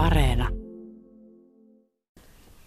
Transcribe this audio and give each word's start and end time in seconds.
Areena. 0.00 0.48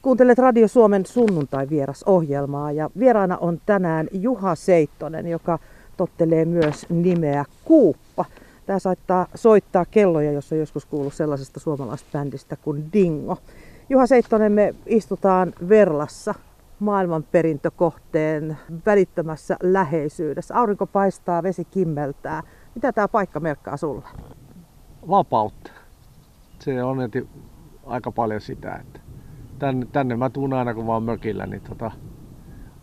Kuuntelet 0.02 0.38
Radio 0.38 0.68
Suomen 0.68 1.06
sunnuntai-vierasohjelmaa 1.06 2.72
ja 2.72 2.90
vieraana 3.00 3.38
on 3.38 3.62
tänään 3.66 4.08
Juha 4.12 4.56
Seittonen, 4.56 5.28
joka 5.28 5.60
tottelee 5.98 6.46
myös 6.46 6.86
nimeä 6.90 7.46
Kuuppa. 7.66 8.26
Tämä 8.66 8.80
saattaa 8.80 9.28
soittaa 9.36 9.86
kelloja, 9.86 10.32
jos 10.32 10.52
on 10.52 10.58
joskus 10.58 10.86
kuullut 10.86 11.14
sellaisesta 11.14 11.60
suomalaisesta 11.60 12.18
bändistä 12.18 12.56
kuin 12.56 12.94
Dingo. 12.94 13.38
Juha 13.90 14.08
Seittonen, 14.08 14.52
me 14.52 14.76
istutaan 14.86 15.54
Verlassa 15.70 16.36
maailmanperintökohteen 16.80 18.58
välittömässä 18.86 19.58
läheisyydessä. 19.64 20.56
Aurinko 20.56 20.88
paistaa, 20.88 21.44
vesi 21.44 21.66
kimmeltää. 21.66 22.44
Mitä 22.76 22.92
tämä 22.92 23.08
paikka 23.08 23.40
merkkaa 23.40 23.78
sulle? 23.78 24.04
Vapautta. 25.10 25.83
Se 26.64 26.84
on 26.84 27.02
eti 27.02 27.28
aika 27.86 28.12
paljon 28.12 28.42
sitä, 28.42 28.76
että 28.76 29.00
tänne, 29.60 29.86
tänne 29.92 30.16
mä 30.16 30.30
tuun 30.30 30.54
aina 30.54 30.74
kun 30.74 30.90
oon 30.90 31.04
mökillä, 31.04 31.46
niin 31.46 31.62
tota, 31.62 31.92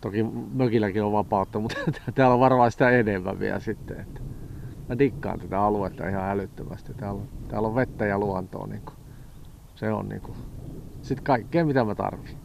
toki 0.01 0.23
mökilläkin 0.53 1.03
on 1.03 1.13
vapautta, 1.13 1.59
mutta 1.59 1.79
täällä 2.15 2.35
on 2.35 2.41
varmaan 2.41 2.73
sitä 2.73 2.91
enemmän 2.91 3.39
vielä 3.41 3.61
sitten. 3.61 4.01
Että 4.01 4.21
mä 4.89 4.99
dikkaan 4.99 5.41
tätä 5.41 5.61
aluetta 5.61 6.09
ihan 6.09 6.31
älyttömästi. 6.31 6.95
Täällä 6.95 7.21
on, 7.21 7.29
täällä 7.49 7.69
on 7.69 7.75
vettä 7.75 8.07
ja 8.07 8.19
luontoa. 8.19 8.67
Niin 8.67 8.83
kuin, 8.85 8.97
se 9.75 9.93
on 9.93 10.09
niin 10.09 10.21
kuin, 10.21 10.37
sit 11.03 11.21
kaikkea 11.21 11.65
mitä 11.65 11.85
mä 11.85 11.95
tarvitsen. 11.95 12.39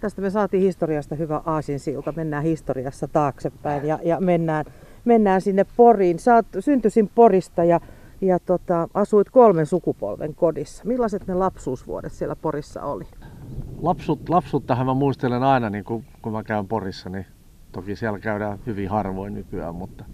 Tästä 0.00 0.22
me 0.22 0.30
saatiin 0.30 0.62
historiasta 0.62 1.14
hyvä 1.14 1.42
aasinsilta. 1.46 2.12
Mennään 2.16 2.42
historiassa 2.42 3.08
taaksepäin 3.08 3.86
ja, 3.86 3.98
ja 4.04 4.20
mennään, 4.20 4.64
mennään 5.04 5.40
sinne 5.40 5.66
Poriin. 5.76 6.18
Sä 6.18 6.34
oot 6.34 6.46
syntyisin 6.60 7.10
Porista 7.14 7.64
ja, 7.64 7.80
ja 8.22 8.38
tota, 8.38 8.88
asuit 8.94 9.30
kolmen 9.30 9.66
sukupolven 9.66 10.34
kodissa. 10.34 10.84
Millaiset 10.84 11.26
ne 11.26 11.34
lapsuusvuodet 11.34 12.12
siellä 12.12 12.36
Porissa 12.36 12.82
oli? 12.82 13.04
Lapsut, 13.82 14.28
lapsuuttahan 14.28 14.86
mä 14.86 14.94
muistelen 14.94 15.42
aina, 15.42 15.70
niin 15.70 15.84
kun, 15.84 16.04
kun 16.22 16.32
mä 16.32 16.42
käyn 16.42 16.68
Porissa, 16.68 17.10
niin 17.10 17.26
toki 17.72 17.96
siellä 17.96 18.18
käydään 18.18 18.58
hyvin 18.66 18.88
harvoin 18.88 19.34
nykyään, 19.34 19.74
mutta 19.74 20.04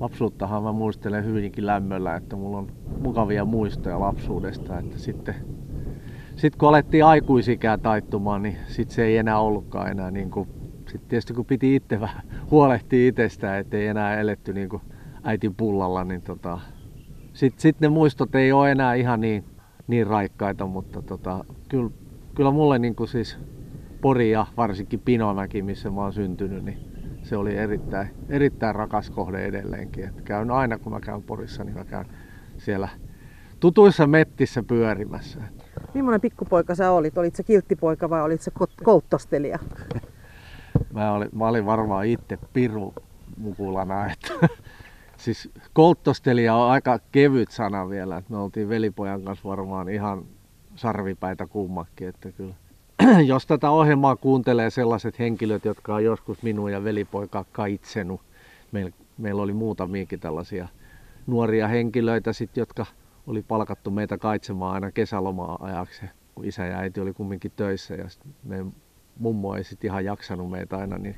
lapsuuttahan 0.00 0.62
mä 0.62 0.72
muistelen 0.72 1.24
hyvinkin 1.24 1.66
lämmöllä, 1.66 2.16
että 2.16 2.36
mulla 2.36 2.58
on 2.58 2.66
mukavia 3.00 3.44
muistoja 3.44 4.00
lapsuudesta, 4.00 4.78
että 4.78 4.98
sitten 4.98 5.34
sitten 6.36 6.58
kun 6.58 6.68
alettiin 6.68 7.04
aikuisikää 7.04 7.78
taittumaan, 7.78 8.42
niin 8.42 8.56
sitten 8.66 8.94
se 8.94 9.04
ei 9.04 9.16
enää 9.16 9.40
ollutkaan 9.40 9.90
enää 9.90 10.10
niin 10.10 10.30
kuin, 10.30 10.48
sitten 10.76 11.08
tietysti 11.08 11.34
kun 11.34 11.44
piti 11.44 11.74
itse 11.74 12.00
vähän 12.00 12.22
huolehtia 12.50 13.08
itsestään, 13.08 13.58
ettei 13.58 13.86
enää 13.86 14.20
eletty 14.20 14.52
niin 14.52 14.68
kuin 14.68 14.82
äitin 15.22 15.54
pullalla, 15.54 16.04
niin 16.04 16.22
tota, 16.22 16.60
sitten 17.34 17.60
sit 17.60 17.80
ne 17.80 17.88
muistot 17.88 18.34
ei 18.34 18.52
ole 18.52 18.70
enää 18.70 18.94
ihan 18.94 19.20
niin, 19.20 19.44
niin 19.86 20.06
raikkaita, 20.06 20.66
mutta 20.66 21.02
tota, 21.02 21.44
kyllä, 21.68 21.90
kyllä 22.34 22.50
mulle 22.50 22.78
niin 22.78 22.94
kuin 22.94 23.08
siis 23.08 23.38
Pori 24.00 24.30
ja 24.30 24.46
varsinkin 24.56 25.00
Pinomäki, 25.00 25.62
missä 25.62 25.90
mä 25.90 26.00
oon 26.00 26.12
syntynyt, 26.12 26.64
niin 26.64 26.78
se 27.22 27.36
oli 27.36 27.56
erittäin, 27.56 28.08
erittäin 28.28 28.74
rakas 28.74 29.10
kohde 29.10 29.44
edelleenkin. 29.44 30.04
Et 30.04 30.20
käyn 30.20 30.50
aina 30.50 30.78
kun 30.78 30.92
mä 30.92 31.00
käyn 31.00 31.22
Porissa, 31.22 31.64
niin 31.64 31.76
mä 31.76 31.84
käyn 31.84 32.06
siellä 32.58 32.88
tutuissa 33.60 34.06
mettissä 34.06 34.62
pyörimässä. 34.62 35.40
Millainen 35.94 36.20
pikkupoika 36.20 36.74
sä 36.74 36.90
olit? 36.90 37.18
Olit 37.18 37.34
se 37.34 37.42
kilttipoika 37.42 38.10
vai 38.10 38.22
olit 38.22 38.40
se 38.40 38.52
kouttostelija? 38.84 39.58
mä, 40.94 41.12
olin, 41.12 41.28
mä 41.32 41.48
olin 41.48 41.66
varmaan 41.66 42.06
itse 42.06 42.38
piru 42.52 42.94
mukulana. 43.36 44.06
Että, 44.12 44.48
siis 45.24 45.50
kolttostelija 45.72 46.54
on 46.54 46.70
aika 46.70 46.98
kevyt 47.12 47.50
sana 47.50 47.88
vielä. 47.88 48.22
Me 48.28 48.36
oltiin 48.36 48.68
velipojan 48.68 49.22
kanssa 49.22 49.48
varmaan 49.48 49.88
ihan 49.88 50.24
sarvipäitä 50.74 51.46
kummakin. 51.46 52.08
Että 52.08 52.32
kyllä. 52.32 52.54
Jos 53.32 53.46
tätä 53.46 53.70
ohjelmaa 53.70 54.16
kuuntelee 54.16 54.70
sellaiset 54.70 55.18
henkilöt, 55.18 55.64
jotka 55.64 55.94
on 55.94 56.04
joskus 56.04 56.42
minun 56.42 56.72
ja 56.72 56.84
velipoika 56.84 57.44
kaitsenut. 57.52 58.20
Meillä, 58.72 58.90
meillä 59.18 59.42
oli 59.42 59.52
muutamiakin 59.52 60.20
tällaisia 60.20 60.68
nuoria 61.26 61.68
henkilöitä, 61.68 62.32
sit, 62.32 62.56
jotka 62.56 62.86
oli 63.26 63.42
palkattu 63.42 63.90
meitä 63.90 64.18
kaitsemaan 64.18 64.74
aina 64.74 64.92
kesälomaa 64.92 65.58
ajaksi, 65.60 66.06
kun 66.34 66.44
isä 66.44 66.66
ja 66.66 66.78
äiti 66.78 67.00
oli 67.00 67.12
kumminkin 67.12 67.52
töissä 67.56 67.94
ja 67.94 68.04
me 68.44 68.66
mummo 69.18 69.54
ei 69.54 69.64
sitten 69.64 69.88
ihan 69.88 70.04
jaksanut 70.04 70.50
meitä 70.50 70.76
aina, 70.76 70.98
niin 70.98 71.16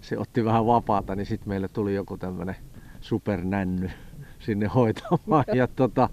se 0.00 0.18
otti 0.18 0.44
vähän 0.44 0.66
vapaata, 0.66 1.16
niin 1.16 1.26
sitten 1.26 1.48
meille 1.48 1.68
tuli 1.68 1.94
joku 1.94 2.16
tämmöinen 2.16 2.56
supernänny 3.00 3.90
sinne 4.38 4.66
hoitamaan. 4.66 5.44
Ja 5.54 5.66
tota, 5.66 6.08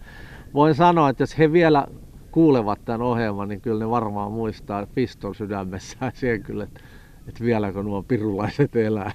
voin 0.53 0.75
sanoa, 0.75 1.09
että 1.09 1.23
jos 1.23 1.37
he 1.37 1.51
vielä 1.51 1.87
kuulevat 2.31 2.79
tämän 2.85 3.01
ohjelman, 3.01 3.47
niin 3.47 3.61
kyllä 3.61 3.79
ne 3.79 3.89
varmaan 3.89 4.31
muistaa 4.31 4.87
piston 4.95 5.35
sydämessään 5.35 6.11
siihen 6.15 6.43
kyllä, 6.43 6.63
että, 6.63 6.79
että 7.27 7.43
vieläkö 7.43 7.83
nuo 7.83 8.03
pirulaiset 8.03 8.75
elää. 8.75 9.11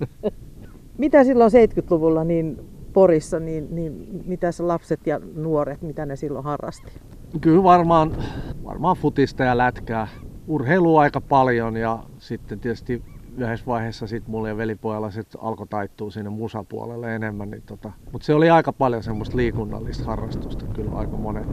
Mitä 0.98 1.24
silloin 1.24 1.50
70-luvulla 1.52 2.24
niin 2.24 2.58
Porissa, 2.92 3.40
niin, 3.40 3.68
niin 3.70 4.22
mitä 4.26 4.52
se 4.52 4.62
lapset 4.62 5.06
ja 5.06 5.20
nuoret, 5.34 5.82
mitä 5.82 6.06
ne 6.06 6.16
silloin 6.16 6.44
harrasti? 6.44 6.92
Kyllä 7.40 7.62
varmaan, 7.62 8.16
varmaan 8.64 8.96
futista 8.96 9.44
ja 9.44 9.58
lätkää. 9.58 10.08
Urheilua 10.46 11.00
aika 11.00 11.20
paljon 11.20 11.76
ja 11.76 12.04
sitten 12.18 12.60
tietysti 12.60 13.02
yhdessä 13.36 13.66
vaiheessa 13.66 14.06
sit 14.06 14.28
mulla 14.28 14.48
ja 14.48 14.56
velipojalla 14.56 15.10
sit 15.10 15.28
alkoi 15.38 15.66
taittua 15.66 16.10
sinne 16.10 16.30
musapuolelle 16.30 17.14
enemmän. 17.14 17.50
Niin 17.50 17.62
tota. 17.62 17.92
Mutta 18.12 18.26
se 18.26 18.34
oli 18.34 18.50
aika 18.50 18.72
paljon 18.72 19.02
semmoista 19.02 19.36
liikunnallista 19.36 20.04
harrastusta. 20.04 20.64
Kyllä 20.74 20.92
aika 20.92 21.16
monet, 21.16 21.46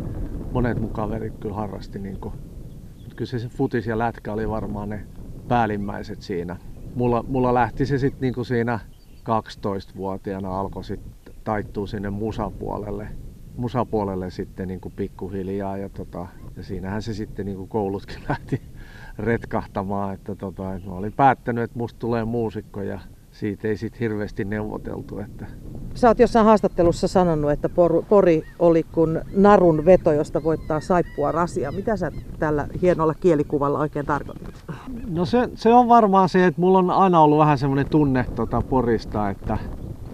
monet 0.51 0.79
mun 0.79 0.89
kaverit 0.89 1.33
kyllä 1.39 1.55
harrasti. 1.55 1.99
Niinku. 1.99 2.33
Mut 3.03 3.13
kyllä 3.15 3.29
se, 3.29 3.47
futis 3.49 3.87
ja 3.87 3.97
lätkä 3.97 4.33
oli 4.33 4.49
varmaan 4.49 4.89
ne 4.89 5.05
päällimmäiset 5.47 6.21
siinä. 6.21 6.57
Mulla, 6.95 7.23
mulla 7.27 7.53
lähti 7.53 7.85
se 7.85 7.97
sitten 7.97 8.21
niinku 8.21 8.43
siinä 8.43 8.79
12-vuotiaana 9.21 10.59
alkoi 10.59 10.83
sitten 10.83 11.33
taittuu 11.43 11.87
sinne 11.87 12.09
musapuolelle, 12.09 13.07
musapuolelle 13.57 14.29
sitten 14.29 14.67
niin 14.67 14.81
pikkuhiljaa 14.95 15.77
ja, 15.77 15.89
tota, 15.89 16.27
ja 16.55 16.63
siinähän 16.63 17.01
se 17.01 17.13
sitten 17.13 17.45
niin 17.45 17.67
koulutkin 17.67 18.17
lähti 18.29 18.61
retkahtamaan, 19.19 20.13
että, 20.13 20.35
tota, 20.35 20.63
mä 20.63 20.93
olin 20.93 21.13
päättänyt, 21.13 21.63
että 21.63 21.79
musta 21.79 21.99
tulee 21.99 22.25
muusikko 22.25 22.81
ja 22.81 22.99
siitä 23.31 23.67
ei 23.67 23.77
sitten 23.77 23.99
hirveästi 23.99 24.45
neuvoteltu. 24.45 25.19
Että... 25.19 25.45
Sä 25.93 26.07
oot 26.07 26.19
jossain 26.19 26.45
haastattelussa 26.45 27.07
sanonut, 27.07 27.51
että 27.51 27.69
por, 27.69 28.03
Pori 28.09 28.43
oli 28.59 28.83
kun 28.83 29.21
narun 29.35 29.85
veto, 29.85 30.11
josta 30.11 30.43
voittaa 30.43 30.79
saippua 30.79 31.31
rasia. 31.31 31.71
Mitä 31.71 31.97
sä 31.97 32.11
tällä 32.39 32.67
hienolla 32.81 33.13
kielikuvalla 33.13 33.79
oikein 33.79 34.05
tarkoitat? 34.05 34.53
No 35.09 35.25
se, 35.25 35.49
se 35.55 35.73
on 35.73 35.87
varmaan 35.87 36.29
se, 36.29 36.45
että 36.45 36.61
mulla 36.61 36.77
on 36.77 36.91
aina 36.91 37.21
ollut 37.21 37.39
vähän 37.39 37.57
semmoinen 37.57 37.89
tunne 37.89 38.25
tota 38.35 38.61
Porista, 38.61 39.29
että 39.29 39.57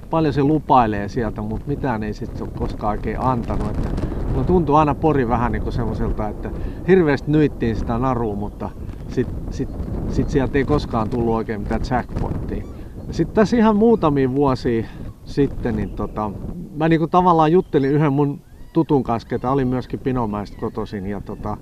paljon 0.09 0.33
se 0.33 0.43
lupailee 0.43 1.07
sieltä, 1.07 1.41
mutta 1.41 1.67
mitään 1.67 2.03
ei 2.03 2.13
sitten 2.13 2.43
ole 2.43 2.51
koskaan 2.57 2.91
oikein 2.91 3.21
antanut. 3.21 3.67
Että 3.67 3.89
no 4.35 4.43
tuntuu 4.43 4.75
aina 4.75 4.95
Pori 4.95 5.27
vähän 5.27 5.51
niin 5.51 5.63
kuin 5.63 5.73
semmoiselta, 5.73 6.27
että 6.27 6.51
hirveästi 6.87 7.31
nyittiin 7.31 7.75
sitä 7.75 7.97
narua, 7.97 8.35
mutta 8.35 8.69
sitten 9.07 9.53
sit, 9.53 9.69
sit 10.07 10.29
sieltä 10.29 10.57
ei 10.57 10.65
koskaan 10.65 11.09
tullut 11.09 11.35
oikein 11.35 11.61
mitään 11.61 11.81
jackpottia. 11.91 12.65
Sitten 13.11 13.35
tässä 13.35 13.57
ihan 13.57 13.75
muutamia 13.75 14.31
vuosia 14.31 14.87
sitten, 15.25 15.75
niin 15.75 15.89
tota, 15.95 16.31
mä 16.75 16.89
niin 16.89 16.99
kuin 16.99 17.11
tavallaan 17.11 17.51
juttelin 17.51 17.91
yhden 17.91 18.13
mun 18.13 18.41
tutun 18.73 19.03
kanssa, 19.03 19.29
ketä 19.29 19.51
oli 19.51 19.65
myöskin 19.65 19.99
Pinomäestä 19.99 20.57
kotoisin. 20.59 21.07
Ja 21.07 21.21
tota, 21.21 21.57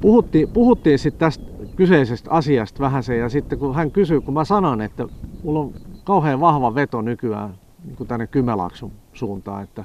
puhuttiin, 0.00 0.48
puhuttiin 0.48 0.98
sitten 0.98 1.18
tästä 1.18 1.44
kyseisestä 1.76 2.30
asiasta 2.30 2.80
vähän 2.80 3.02
sen, 3.02 3.18
ja 3.18 3.28
sitten 3.28 3.58
kun 3.58 3.74
hän 3.74 3.90
kysyi, 3.90 4.20
kun 4.20 4.34
mä 4.34 4.44
sanon, 4.44 4.80
että 4.80 5.06
mulla 5.42 5.60
on 5.60 5.74
kauhean 6.04 6.40
vahva 6.40 6.74
veto 6.74 7.00
nykyään 7.02 7.54
niin 7.84 7.96
kuin 7.96 8.08
tänne 8.08 8.26
Kymelaksun 8.26 8.92
suuntaan. 9.12 9.62
Että 9.62 9.84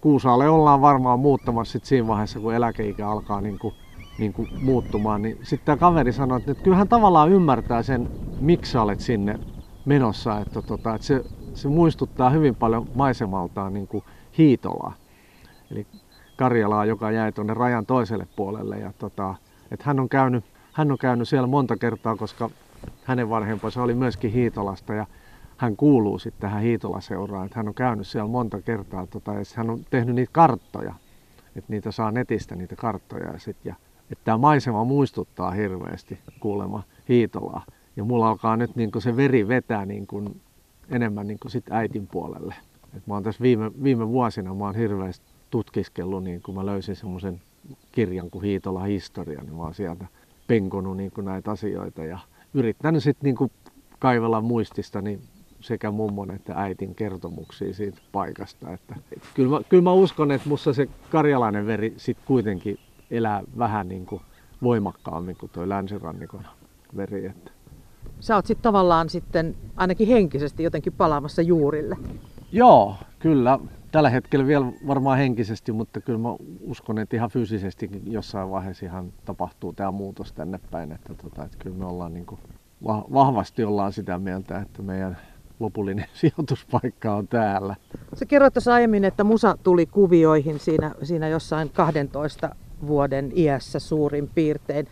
Kuusaalle 0.00 0.48
ollaan 0.48 0.80
varmaan 0.80 1.20
muuttamassa 1.20 1.72
sit 1.72 1.84
siinä 1.84 2.06
vaiheessa, 2.06 2.40
kun 2.40 2.54
eläkeikä 2.54 3.08
alkaa 3.08 3.40
niin 3.40 3.58
kuin, 3.58 3.74
niin 4.18 4.32
kuin 4.32 4.48
muuttumaan. 4.62 5.22
Niin 5.22 5.38
sitten 5.42 5.66
tämä 5.66 5.76
kaveri 5.76 6.12
sanoi, 6.12 6.38
että, 6.38 6.52
että 6.52 6.64
kyllähän 6.64 6.88
tavallaan 6.88 7.32
ymmärtää 7.32 7.82
sen, 7.82 8.08
miksi 8.40 8.78
olet 8.78 9.00
sinne 9.00 9.38
menossa. 9.84 10.40
Että, 10.40 10.62
tota, 10.62 10.94
että 10.94 11.06
se, 11.06 11.24
se 11.54 11.68
muistuttaa 11.68 12.30
hyvin 12.30 12.54
paljon 12.54 12.88
maisemaltaan 12.94 13.74
niin 13.74 13.86
kuin 13.86 14.04
Hiitolaa. 14.38 14.92
Eli 15.70 15.86
Karjalaa, 16.36 16.84
joka 16.84 17.10
jäi 17.10 17.32
tuonne 17.32 17.54
rajan 17.54 17.86
toiselle 17.86 18.26
puolelle. 18.36 18.78
Ja, 18.78 18.92
tota, 18.98 19.34
että 19.70 19.84
hän, 19.86 20.00
on 20.00 20.08
käynyt, 20.08 20.44
hän 20.72 20.92
on 20.92 20.98
käynyt 20.98 21.28
siellä 21.28 21.46
monta 21.46 21.76
kertaa, 21.76 22.16
koska 22.16 22.50
hänen 23.04 23.30
vanhempansa 23.30 23.82
oli 23.82 23.94
myöskin 23.94 24.32
Hiitolasta. 24.32 24.94
Ja 24.94 25.06
hän 25.56 25.76
kuuluu 25.76 26.18
sitten 26.18 26.40
tähän 26.40 26.62
Hiitola-seuraan, 26.62 27.46
että 27.46 27.58
hän 27.58 27.68
on 27.68 27.74
käynyt 27.74 28.06
siellä 28.06 28.28
monta 28.28 28.62
kertaa 28.62 29.06
tota, 29.06 29.32
ja 29.32 29.40
hän 29.54 29.70
on 29.70 29.80
tehnyt 29.90 30.14
niitä 30.14 30.32
karttoja, 30.32 30.94
että 31.56 31.72
niitä 31.72 31.92
saa 31.92 32.10
netistä 32.10 32.54
niitä 32.54 32.76
karttoja 32.76 33.32
ja 33.32 33.38
sit, 33.38 33.56
ja 33.64 33.74
että 34.12 34.24
tämä 34.24 34.38
maisema 34.38 34.84
muistuttaa 34.84 35.50
hirveästi 35.50 36.18
kuulemma 36.40 36.82
Hiitolaa. 37.08 37.64
Ja 37.96 38.04
mulla 38.04 38.28
alkaa 38.28 38.56
nyt 38.56 38.76
niin 38.76 38.90
se 38.98 39.16
veri 39.16 39.48
vetää 39.48 39.86
niin 39.86 40.06
kuin 40.06 40.40
enemmän 40.90 41.26
niin 41.26 41.38
kuin 41.38 41.52
sit 41.52 41.64
äitin 41.70 42.06
puolelle. 42.06 42.54
Et 42.96 43.06
mä 43.06 43.14
oon 43.14 43.22
tässä 43.22 43.42
viime, 43.42 43.70
viime 43.82 44.08
vuosina 44.08 44.54
mä 44.54 44.64
oon 44.64 44.74
hirveästi 44.74 45.26
tutkiskellut, 45.50 46.24
niin 46.24 46.42
kun 46.42 46.54
mä 46.54 46.66
löysin 46.66 46.96
semmoisen 46.96 47.40
kirjan 47.92 48.30
kuin 48.30 48.44
Hiitola 48.44 48.82
historia, 48.82 49.42
niin 49.42 49.54
mä 49.54 49.62
oon 49.62 49.74
sieltä 49.74 50.06
penkonut 50.46 50.96
niin 50.96 51.10
kuin 51.10 51.24
näitä 51.24 51.50
asioita 51.50 52.04
ja 52.04 52.18
yrittänyt 52.54 53.02
sitten 53.02 53.34
niin 53.40 53.50
kaivella 53.98 54.40
muistista 54.40 55.02
niin 55.02 55.20
sekä 55.60 55.90
mummon 55.90 56.30
että 56.30 56.54
äitin 56.56 56.94
kertomuksia 56.94 57.74
siitä 57.74 57.98
paikasta. 58.12 58.72
Että, 58.72 58.96
et 59.12 59.22
kyllä, 59.34 59.50
mä, 59.50 59.60
kyllä 59.68 59.82
mä 59.82 59.92
uskon, 59.92 60.32
että 60.32 60.48
musta 60.48 60.72
se 60.72 60.88
karjalainen 61.10 61.66
veri 61.66 61.94
sitten 61.96 62.26
kuitenkin 62.26 62.78
elää 63.12 63.42
vähän 63.58 63.88
niin 63.88 64.06
kuin 64.06 64.22
voimakkaammin 64.62 65.36
kuin 65.36 65.50
tuo 65.52 65.68
länsirannikon 65.68 66.46
veri. 66.96 67.26
Että. 67.26 67.50
Sä 68.20 68.36
oot 68.36 68.46
sitten 68.46 68.62
tavallaan 68.62 69.08
sitten 69.08 69.54
ainakin 69.76 70.08
henkisesti 70.08 70.62
jotenkin 70.62 70.92
palaamassa 70.92 71.42
juurille. 71.42 71.96
Joo, 72.52 72.96
kyllä. 73.18 73.58
Tällä 73.92 74.10
hetkellä 74.10 74.46
vielä 74.46 74.66
varmaan 74.86 75.18
henkisesti, 75.18 75.72
mutta 75.72 76.00
kyllä 76.00 76.18
mä 76.18 76.28
uskon, 76.60 76.98
että 76.98 77.16
ihan 77.16 77.30
fyysisesti 77.30 77.90
jossain 78.04 78.50
vaiheessa 78.50 78.86
ihan 78.86 79.12
tapahtuu 79.24 79.72
tämä 79.72 79.90
muutos 79.90 80.32
tänne 80.32 80.60
päin. 80.70 80.92
Että, 80.92 81.14
tota, 81.14 81.44
että 81.44 81.58
kyllä 81.58 81.76
me 81.76 81.86
ollaan 81.86 82.14
niin 82.14 82.26
kuin, 82.26 82.40
vahvasti 83.12 83.64
ollaan 83.64 83.92
sitä 83.92 84.18
mieltä, 84.18 84.58
että 84.58 84.82
meidän 84.82 85.18
lopullinen 85.60 86.06
sijoituspaikka 86.20 87.14
on 87.14 87.28
täällä. 87.28 87.76
Sä 88.14 88.26
kerroit 88.26 88.54
tuossa 88.54 88.74
aiemmin, 88.74 89.04
että 89.04 89.24
musa 89.24 89.58
tuli 89.62 89.86
kuvioihin 89.86 90.58
siinä, 90.58 90.94
siinä 91.02 91.28
jossain 91.28 91.70
12 91.70 92.54
vuoden 92.86 93.32
iässä 93.36 93.78
suurin 93.78 94.30
piirtein. 94.34 94.88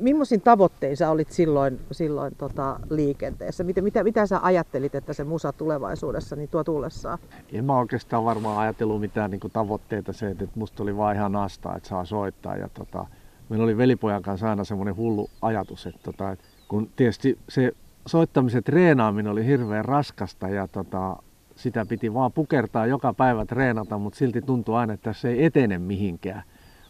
Millaisiin 0.00 0.40
tavoittein 0.40 0.96
sä 0.96 1.10
olit 1.10 1.30
silloin, 1.30 1.80
silloin 1.92 2.34
tota, 2.38 2.80
liikenteessä? 2.90 3.64
Mitä, 3.64 3.82
mitä, 3.82 4.04
mitä 4.04 4.26
sä 4.26 4.40
ajattelit, 4.42 4.94
että 4.94 5.12
se 5.12 5.24
musa 5.24 5.52
tulevaisuudessa 5.52 6.36
niin 6.36 6.48
tuo 6.48 6.64
tullessaan? 6.64 7.18
En 7.52 7.64
mä 7.64 7.78
oikeastaan 7.78 8.24
varmaan 8.24 8.58
ajatellut 8.58 9.00
mitään 9.00 9.30
niin 9.30 9.40
tavoitteita 9.52 10.12
se, 10.12 10.30
että 10.30 10.48
musta 10.54 10.82
oli 10.82 10.96
vaan 10.96 11.16
ihan 11.16 11.36
asta, 11.36 11.76
että 11.76 11.88
saa 11.88 12.04
soittaa. 12.04 12.56
Ja, 12.56 12.68
tota, 12.68 13.06
meillä 13.48 13.64
oli 13.64 13.76
velipojan 13.76 14.22
kanssa 14.22 14.50
aina 14.50 14.64
semmoinen 14.64 14.96
hullu 14.96 15.30
ajatus, 15.42 15.86
että, 15.86 16.00
tota, 16.02 16.30
että 16.30 16.44
kun 16.68 16.90
tietysti 16.96 17.38
se 17.48 17.72
soittamisen 18.06 18.64
treenaaminen 18.64 19.32
oli 19.32 19.46
hirveän 19.46 19.84
raskasta 19.84 20.48
ja 20.48 20.68
tota, 20.68 21.16
sitä 21.56 21.86
piti 21.86 22.14
vaan 22.14 22.32
pukertaa 22.32 22.86
joka 22.86 23.14
päivä 23.14 23.44
treenata, 23.44 23.98
mutta 23.98 24.18
silti 24.18 24.42
tuntui 24.42 24.76
aina, 24.76 24.92
että 24.92 25.12
se 25.12 25.28
ei 25.28 25.44
etene 25.44 25.78
mihinkään, 25.78 26.42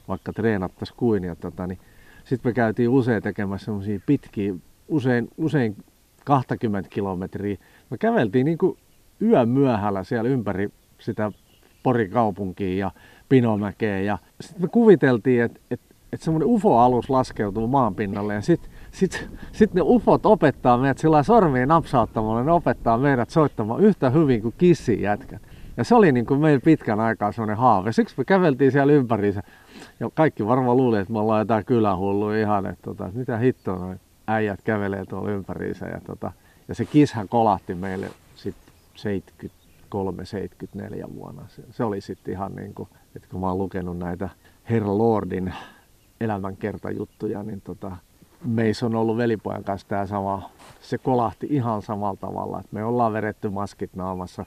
vaikka 0.08 0.32
treenattaisiin 0.32 0.96
kuin. 0.96 1.22
Tota, 1.40 1.66
niin 1.66 1.78
sitten 2.24 2.50
me 2.50 2.54
käytiin 2.54 2.88
usein 2.88 3.22
tekemässä 3.22 3.64
semmoisia 3.64 4.00
pitkiä, 4.06 4.54
usein, 4.88 5.28
usein 5.38 5.76
20 6.24 6.90
kilometriä. 6.90 7.56
Me 7.90 7.98
käveltiin 7.98 8.44
niin 8.44 8.58
kuin 8.58 8.78
yön 9.22 9.48
myöhällä 9.48 10.04
siellä 10.04 10.30
ympäri 10.30 10.68
sitä 10.98 11.32
Porikaupunkia 11.82 12.78
ja 12.78 12.90
Pinomäkeä. 13.28 14.00
Ja 14.00 14.18
sitten 14.40 14.62
me 14.62 14.68
kuviteltiin, 14.68 15.42
että, 15.42 15.60
että, 15.70 15.94
että 16.12 16.24
semmoinen 16.24 16.48
UFO-alus 16.48 17.10
laskeutuu 17.10 17.66
maan 17.66 17.94
pinnalle 17.94 18.34
ja 18.34 18.40
sitten 18.40 18.70
sit, 18.90 19.28
sit 19.52 19.74
ne 19.74 19.80
ufot 19.84 20.26
opettaa 20.26 20.78
meidät 20.78 20.98
sillä 20.98 21.22
sormiin 21.22 21.68
napsauttamalla, 21.68 22.44
ne 22.44 22.52
opettaa 22.52 22.98
meidät 22.98 23.30
soittamaan 23.30 23.80
yhtä 23.80 24.10
hyvin 24.10 24.42
kuin 24.42 24.54
kissin 24.58 25.00
jätkät. 25.00 25.42
Ja 25.76 25.84
se 25.84 25.94
oli 25.94 26.12
niin 26.12 26.26
kuin 26.26 26.40
meillä 26.40 26.60
pitkän 26.64 27.00
aikaa 27.00 27.32
semmoinen 27.32 27.56
haave. 27.56 27.92
Siksi 27.92 28.14
me 28.18 28.24
käveltiin 28.24 28.72
siellä 28.72 28.92
ympäriinsä. 28.92 29.42
Ja 30.00 30.10
kaikki 30.14 30.46
varmaan 30.46 30.76
luuli, 30.76 30.98
että 30.98 31.12
me 31.12 31.18
ollaan 31.18 31.40
jotain 31.40 31.64
kylähulluja 31.64 32.40
ihan, 32.40 32.66
että, 32.66 32.82
tota, 32.82 33.10
mitä 33.14 33.38
hittoa 33.38 33.78
noin 33.78 34.00
äijät 34.26 34.62
kävelee 34.62 35.06
tuolla 35.06 35.30
ympäriinsä. 35.30 35.86
Ja, 35.86 36.00
tota, 36.00 36.32
ja 36.68 36.74
se 36.74 36.84
kishän 36.84 37.28
kolahti 37.28 37.74
meille 37.74 38.10
sitten 38.34 38.74
73-74 39.94 41.14
vuonna. 41.14 41.42
Se, 41.48 41.62
se 41.70 41.84
oli 41.84 42.00
sitten 42.00 42.34
ihan 42.34 42.54
niin 42.56 42.74
kuin, 42.74 42.88
että 43.16 43.28
kun 43.28 43.40
mä 43.40 43.46
oon 43.46 43.58
lukenut 43.58 43.98
näitä 43.98 44.28
Herra 44.70 44.98
Lordin 44.98 45.54
elämänkertajuttuja, 46.20 47.42
niin 47.42 47.60
tota, 47.60 47.96
meissä 48.44 48.86
on 48.86 48.94
ollut 48.94 49.16
velipojan 49.16 49.64
kanssa 49.64 49.88
tämä 49.88 50.06
sama. 50.06 50.50
Se 50.80 50.98
kolahti 50.98 51.46
ihan 51.50 51.82
samalla 51.82 52.16
tavalla, 52.20 52.60
että 52.60 52.70
me 52.72 52.84
ollaan 52.84 53.12
veretty 53.12 53.50
maskit 53.50 53.94
naamassa, 53.94 54.44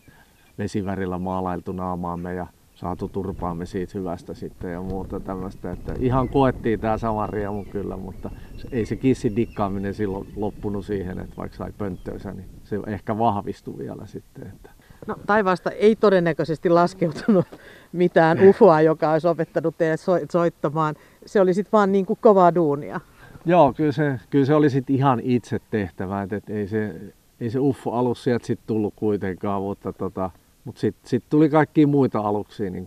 vesivärillä 0.57 1.17
maalailtu 1.17 1.71
naamaamme 1.71 2.33
ja 2.33 2.47
saatu 2.79 3.09
turpaamme 3.09 3.65
siitä 3.65 3.97
hyvästä 3.99 4.33
sitten 4.33 4.71
ja 4.71 4.81
muuta 4.81 5.19
tämmöistä. 5.19 5.71
Että 5.71 5.93
ihan 5.99 6.29
koettiin 6.29 6.79
tämä 6.79 6.97
sama 6.97 7.27
riemu 7.27 7.65
kyllä, 7.65 7.97
mutta 7.97 8.29
ei 8.71 8.85
se 8.85 8.95
kissin 8.95 9.35
dikkaaminen 9.35 9.93
silloin 9.93 10.27
loppunut 10.35 10.85
siihen, 10.85 11.19
että 11.19 11.37
vaikka 11.37 11.57
sai 11.57 11.71
pönttöönsä, 11.77 12.33
niin 12.33 12.49
se 12.63 12.79
ehkä 12.87 13.17
vahvistui 13.17 13.77
vielä 13.77 14.05
sitten. 14.05 14.47
Että. 14.47 14.69
No 15.07 15.15
taivaasta 15.27 15.71
ei 15.71 15.95
todennäköisesti 15.95 16.69
laskeutunut 16.69 17.45
mitään 17.91 18.47
ufoa, 18.47 18.81
joka 18.81 19.11
olisi 19.11 19.27
opettanut 19.27 19.77
teidät 19.77 19.99
soittamaan. 20.31 20.95
Se 21.25 21.41
oli 21.41 21.53
sitten 21.53 21.71
vaan 21.71 21.91
niin 21.91 22.05
kuin 22.05 22.19
kovaa 22.21 22.55
duunia. 22.55 22.99
Joo, 23.45 23.73
kyllä 23.73 23.91
se, 23.91 24.19
kyllä 24.29 24.45
se 24.45 24.53
oli 24.53 24.69
sitten 24.69 24.95
ihan 24.95 25.19
itse 25.23 25.59
tehtävä. 25.71 26.21
että 26.21 26.35
et 26.35 26.49
ei, 26.49 26.67
se, 26.67 26.95
ei 27.39 27.49
se 27.49 27.59
UFO 27.59 27.91
alus 27.91 28.23
sieltä 28.23 28.47
sitten 28.47 28.67
tullut 28.67 28.93
kuitenkaan, 28.95 29.61
mutta 29.61 29.93
tota, 29.93 30.31
mutta 30.69 30.81
sitten 30.81 31.09
sit 31.09 31.23
tuli 31.29 31.49
kaikkia 31.49 31.87
muita 31.87 32.19
aluksia 32.19 32.69
niin 32.71 32.85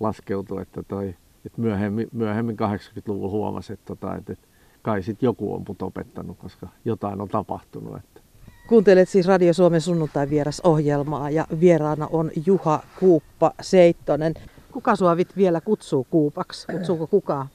laskeutu, 0.00 0.58
että 0.58 0.82
toi, 0.82 1.14
et 1.46 1.58
myöhemmin, 1.58 2.08
myöhemmin 2.12 2.56
80-luvulla 2.56 3.30
huomasi, 3.30 3.72
että, 3.72 3.86
tota, 3.86 4.16
että, 4.16 4.32
että 4.32 4.48
kai 4.82 5.02
sitten 5.02 5.26
joku 5.26 5.54
on 5.54 5.62
mut 5.68 5.82
opettanut, 5.82 6.38
koska 6.38 6.68
jotain 6.84 7.20
on 7.20 7.28
tapahtunut. 7.28 7.96
Että. 7.96 8.20
Kuuntelet 8.68 9.08
siis 9.08 9.26
Radio 9.26 9.52
Suomen 9.52 9.80
sunnuntai 9.80 10.28
ohjelmaa 10.64 11.30
ja 11.30 11.46
vieraana 11.60 12.08
on 12.12 12.30
Juha 12.46 12.82
Kuuppa 13.00 13.52
Seittonen. 13.60 14.34
Kuka 14.72 14.96
sua 14.96 15.16
vielä 15.36 15.60
kutsuu 15.60 16.06
Kuupaksi? 16.10 16.66
Kutsuuko 16.66 17.06
kukaan? 17.06 17.46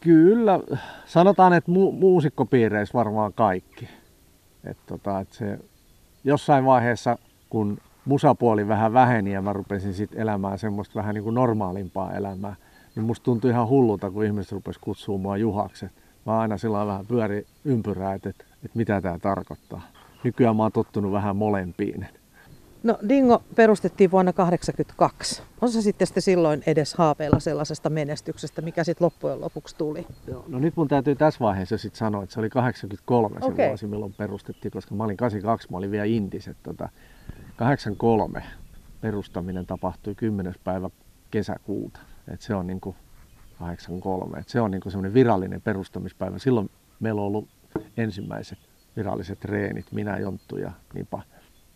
Kyllä, 0.00 0.60
sanotaan, 1.06 1.52
että 1.52 1.72
mu- 1.72 1.92
muusikkopiireissä 1.92 2.98
varmaan 2.98 3.32
kaikki. 3.32 3.88
Et 4.64 4.78
tota, 4.86 5.20
et 5.20 5.32
se 5.32 5.58
jossain 6.24 6.64
vaiheessa, 6.64 7.18
kun 7.50 7.78
musapuoli 8.04 8.68
vähän 8.68 8.92
väheni 8.92 9.32
ja 9.32 9.42
mä 9.42 9.52
rupesin 9.52 9.94
sitten 9.94 10.20
elämään 10.20 10.58
semmoista 10.58 10.94
vähän 10.94 11.14
niin 11.14 11.24
kuin 11.24 11.34
normaalimpaa 11.34 12.12
elämää, 12.12 12.56
niin 12.94 13.04
musta 13.04 13.24
tuntui 13.24 13.50
ihan 13.50 13.68
hullulta, 13.68 14.10
kun 14.10 14.24
ihmiset 14.24 14.52
rupes 14.52 14.78
kutsua 14.78 15.18
mua 15.18 15.36
Juhaksi. 15.36 15.86
Mä 16.26 16.38
aina 16.38 16.58
sillä 16.58 16.86
vähän 16.86 17.06
pyöri 17.06 17.46
ympyrää, 17.64 18.14
että, 18.14 18.28
että, 18.28 18.44
että 18.64 18.78
mitä 18.78 19.00
tämä 19.00 19.18
tarkoittaa. 19.18 19.82
Nykyään 20.24 20.56
mä 20.56 20.62
oon 20.62 20.72
tottunut 20.72 21.12
vähän 21.12 21.36
molempiin. 21.36 22.06
No 22.82 22.98
Dingo 23.08 23.42
perustettiin 23.54 24.10
vuonna 24.10 24.32
1982. 24.32 25.42
Osa 25.60 25.82
sitten 25.82 26.06
silloin 26.18 26.62
edes 26.66 26.94
haaveilla 26.94 27.40
sellaisesta 27.40 27.90
menestyksestä, 27.90 28.62
mikä 28.62 28.84
sitten 28.84 29.04
loppujen 29.04 29.40
lopuksi 29.40 29.76
tuli? 29.76 30.06
Joo, 30.26 30.44
no 30.48 30.58
nyt 30.58 30.76
mun 30.76 30.88
täytyy 30.88 31.14
tässä 31.14 31.40
vaiheessa 31.40 31.78
sitten 31.78 31.98
sanoa, 31.98 32.22
että 32.22 32.32
se 32.32 32.40
oli 32.40 32.50
83 32.50 33.40
se 33.40 33.46
okay. 33.46 33.68
vuosi, 33.68 33.86
milloin 33.86 34.12
perustettiin, 34.12 34.72
koska 34.72 34.94
mä 34.94 35.04
olin 35.04 35.16
82, 35.16 35.70
mä 35.70 35.76
olin 35.76 35.90
vielä 35.90 36.04
indiset. 36.04 36.56
Tota, 36.62 36.88
83 37.62 38.42
perustaminen 39.00 39.66
tapahtui 39.66 40.14
10. 40.14 40.54
päivä 40.64 40.90
kesäkuuta. 41.30 42.00
Et 42.28 42.40
se 42.40 42.54
on 42.54 42.66
niin 42.66 42.80
kuin 42.80 42.96
83. 43.58 44.38
Et 44.38 44.48
se 44.48 44.60
on 44.60 44.70
niin 44.70 44.82
semmoinen 44.88 45.14
virallinen 45.14 45.60
perustamispäivä. 45.60 46.38
Silloin 46.38 46.70
meillä 47.00 47.20
on 47.20 47.26
ollut 47.26 47.48
ensimmäiset 47.96 48.58
viralliset 48.96 49.40
treenit, 49.40 49.92
minä, 49.92 50.18
Jonttu 50.18 50.56
ja 50.56 50.72
Nipa. 50.94 51.22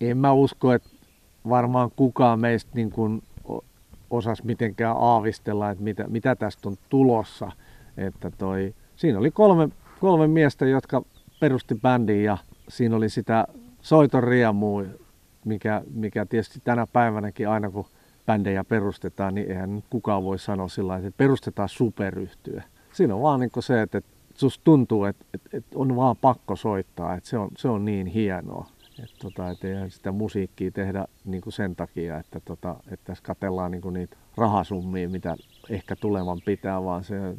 En 0.00 0.18
mä 0.18 0.32
usko, 0.32 0.72
että 0.72 0.88
varmaan 1.48 1.90
kukaan 1.96 2.40
meistä 2.40 2.70
niin 2.74 2.90
kuin 2.90 3.22
osasi 4.10 4.46
mitenkään 4.46 4.96
aavistella, 4.98 5.70
että 5.70 5.84
mitä, 5.84 6.04
mitä 6.08 6.36
tästä 6.36 6.68
on 6.68 6.76
tulossa. 6.88 7.52
Että 7.96 8.30
toi, 8.30 8.74
siinä 8.96 9.18
oli 9.18 9.30
kolme, 9.30 9.68
kolme 10.00 10.26
miestä, 10.26 10.66
jotka 10.66 11.02
perusti 11.40 11.74
bändin 11.74 12.24
ja 12.24 12.38
siinä 12.68 12.96
oli 12.96 13.08
sitä 13.08 13.46
soiton 13.80 14.22
riemua, 14.22 14.82
mikä, 15.46 15.82
mikä 15.94 16.26
tietysti 16.26 16.60
tänä 16.64 16.86
päivänäkin 16.92 17.48
aina 17.48 17.70
kun 17.70 17.86
bändejä 18.26 18.64
perustetaan, 18.64 19.34
niin 19.34 19.50
eihän 19.50 19.84
kukaan 19.90 20.24
voi 20.24 20.38
sanoa 20.38 20.68
sillä 20.68 20.96
että 20.96 21.10
perustetaan 21.16 21.68
superyhtyö. 21.68 22.60
Siinä 22.92 23.14
on 23.14 23.22
vaan 23.22 23.40
niin 23.40 23.50
se, 23.60 23.82
että, 23.82 23.98
että 23.98 24.10
susta 24.34 24.64
tuntuu, 24.64 25.04
että, 25.04 25.24
että, 25.34 25.56
että 25.56 25.78
on 25.78 25.96
vaan 25.96 26.16
pakko 26.16 26.56
soittaa, 26.56 27.14
että 27.14 27.28
se 27.28 27.38
on, 27.38 27.48
se 27.56 27.68
on 27.68 27.84
niin 27.84 28.06
hienoa. 28.06 28.66
Että 29.02 29.16
tota, 29.22 29.50
et 29.50 29.64
eihän 29.64 29.90
sitä 29.90 30.12
musiikkia 30.12 30.70
tehdä 30.70 31.04
niin 31.24 31.40
kuin 31.40 31.52
sen 31.52 31.76
takia, 31.76 32.18
että, 32.18 32.40
tota, 32.40 32.76
että 32.90 33.04
tässä 33.04 33.24
katellaan 33.24 33.70
niin 33.70 33.82
kuin 33.82 33.92
niitä 33.92 34.16
rahasummia, 34.36 35.08
mitä 35.08 35.36
ehkä 35.70 35.96
tulevan 35.96 36.40
pitää, 36.44 36.84
vaan 36.84 37.04
se 37.04 37.36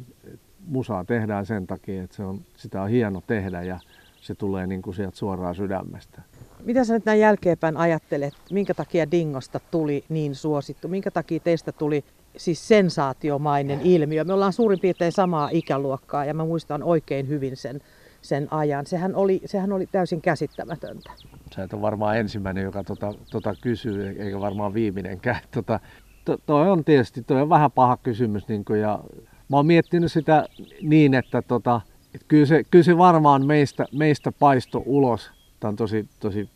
musaa 0.66 1.04
tehdään 1.04 1.46
sen 1.46 1.66
takia, 1.66 2.02
että 2.02 2.16
se 2.16 2.24
on, 2.24 2.40
sitä 2.56 2.82
on 2.82 2.88
hieno 2.88 3.22
tehdä 3.26 3.62
ja 3.62 3.80
se 4.20 4.34
tulee 4.34 4.66
niin 4.66 4.82
kuin 4.82 4.94
sieltä 4.94 5.16
suoraan 5.16 5.54
sydämestä. 5.54 6.22
Mitä 6.64 6.84
sä 6.84 6.94
nyt 6.94 7.04
näin 7.04 7.20
jälkeenpäin 7.20 7.76
ajattelet, 7.76 8.34
minkä 8.50 8.74
takia 8.74 9.10
Dingosta 9.10 9.60
tuli 9.70 10.04
niin 10.08 10.34
suosittu? 10.34 10.88
Minkä 10.88 11.10
takia 11.10 11.40
teistä 11.40 11.72
tuli 11.72 12.04
siis 12.36 12.68
sensaatiomainen 12.68 13.80
ilmiö? 13.80 14.24
Me 14.24 14.32
ollaan 14.32 14.52
suurin 14.52 14.80
piirtein 14.80 15.12
samaa 15.12 15.48
ikäluokkaa 15.52 16.24
ja 16.24 16.34
mä 16.34 16.44
muistan 16.44 16.82
oikein 16.82 17.28
hyvin 17.28 17.56
sen, 17.56 17.80
sen 18.22 18.52
ajan. 18.52 18.86
Sehän 18.86 19.14
oli, 19.14 19.40
sehän 19.44 19.72
oli 19.72 19.86
täysin 19.86 20.20
käsittämätöntä. 20.20 21.10
Sä 21.54 21.62
et 21.62 21.72
ole 21.72 21.82
varmaan 21.82 22.18
ensimmäinen, 22.18 22.64
joka 22.64 22.84
tota, 22.84 23.14
tota 23.30 23.54
kysyy, 23.60 24.08
eikä 24.18 24.40
varmaan 24.40 24.74
viimeinenkään. 24.74 25.40
Tota, 25.50 25.80
to, 26.24 26.38
toi 26.46 26.70
on 26.70 26.84
tietysti 26.84 27.22
toi 27.22 27.42
on 27.42 27.48
vähän 27.48 27.70
paha 27.72 27.96
kysymys. 27.96 28.48
Niin 28.48 28.64
kuin, 28.64 28.80
ja 28.80 29.00
mä 29.48 29.56
oon 29.56 29.66
miettinyt 29.66 30.12
sitä 30.12 30.46
niin, 30.82 31.14
että 31.14 31.42
tota, 31.42 31.80
et 32.14 32.20
kyllä, 32.28 32.46
se, 32.46 32.62
kyllä 32.70 32.82
se 32.82 32.98
varmaan 32.98 33.46
meistä, 33.46 33.86
meistä 33.92 34.32
paisto 34.32 34.82
ulos. 34.86 35.37
Tämä 35.60 35.68
on 35.68 35.76
tosi, 35.76 36.08
tosi 36.20 36.50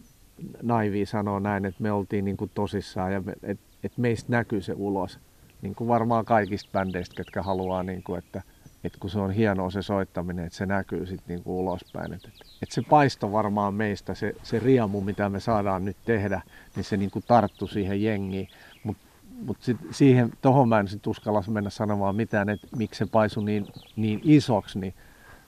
naivi 0.62 1.06
sanoa 1.06 1.40
näin, 1.40 1.64
että 1.64 1.82
me 1.82 1.92
oltiin 1.92 2.24
niin 2.24 2.36
kuin 2.36 2.50
tosissaan 2.54 3.12
ja 3.12 3.22
että 3.42 3.64
et 3.84 3.98
meistä 3.98 4.32
näkyy 4.32 4.62
se 4.62 4.74
ulos. 4.76 5.18
Niin 5.62 5.74
kuin 5.74 5.88
varmaan 5.88 6.24
kaikista 6.24 6.70
bändeistä, 6.72 7.14
ketkä 7.16 7.42
haluaa, 7.42 7.82
niin 7.82 8.02
kuin, 8.02 8.18
että, 8.18 8.42
että 8.84 8.98
kun 9.00 9.10
se 9.10 9.18
on 9.18 9.30
hienoa 9.30 9.70
se 9.70 9.82
soittaminen, 9.82 10.44
että 10.44 10.58
se 10.58 10.66
näkyy 10.66 11.06
sitten 11.06 11.36
niin 11.36 11.44
kuin 11.44 11.54
ulospäin. 11.54 12.12
Että, 12.12 12.28
että 12.62 12.74
se 12.74 12.82
paisto 12.90 13.32
varmaan 13.32 13.74
meistä, 13.74 14.14
se, 14.14 14.34
se 14.42 14.58
riemu, 14.58 15.00
mitä 15.00 15.28
me 15.28 15.40
saadaan 15.40 15.84
nyt 15.84 15.96
tehdä, 16.04 16.42
niin 16.76 16.84
se 16.84 16.96
niin 16.96 17.10
kuin 17.10 17.24
tarttu 17.28 17.66
siihen 17.66 18.02
jengiin. 18.02 18.48
Mutta 18.84 19.02
mut 19.44 19.58
siihen, 19.90 20.32
tohon 20.40 20.68
mä 20.68 20.80
en 20.80 20.88
sit 20.88 21.06
uskalla 21.06 21.44
mennä 21.48 21.70
sanomaan 21.70 22.16
mitään, 22.16 22.48
että 22.48 22.66
miksi 22.76 22.98
se 22.98 23.06
paisui 23.06 23.44
niin, 23.44 23.66
niin 23.96 24.20
isoksi, 24.24 24.78
niin 24.78 24.94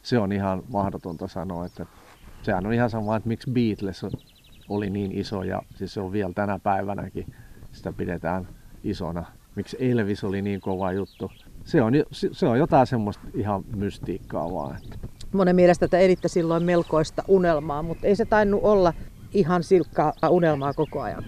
se 0.02 0.18
on 0.18 0.32
ihan 0.32 0.62
mahdotonta 0.68 1.28
sanoa. 1.28 1.66
Että 1.66 1.86
sehän 2.44 2.66
on 2.66 2.72
ihan 2.72 2.90
sama, 2.90 3.16
että 3.16 3.28
miksi 3.28 3.50
Beatles 3.50 4.06
oli 4.68 4.90
niin 4.90 5.12
iso 5.12 5.42
ja 5.42 5.62
siis 5.74 5.94
se 5.94 6.00
on 6.00 6.12
vielä 6.12 6.32
tänä 6.34 6.58
päivänäkin 6.58 7.26
sitä 7.72 7.92
pidetään 7.92 8.48
isona. 8.84 9.24
Miksi 9.56 9.76
Elvis 9.80 10.24
oli 10.24 10.42
niin 10.42 10.60
kova 10.60 10.92
juttu. 10.92 11.30
Se 11.64 11.82
on, 11.82 11.92
se 12.10 12.46
on 12.46 12.58
jotain 12.58 12.86
semmoista 12.86 13.22
ihan 13.34 13.64
mystiikkaa 13.76 14.52
vaan. 14.52 14.76
Monen 15.32 15.56
mielestä 15.56 15.88
te 15.88 15.98
editte 15.98 16.28
silloin 16.28 16.62
melkoista 16.62 17.22
unelmaa, 17.28 17.82
mutta 17.82 18.06
ei 18.06 18.16
se 18.16 18.24
tainnut 18.24 18.60
olla 18.62 18.92
ihan 19.32 19.62
silkkaa 19.62 20.12
unelmaa 20.30 20.74
koko 20.74 21.00
ajan. 21.00 21.24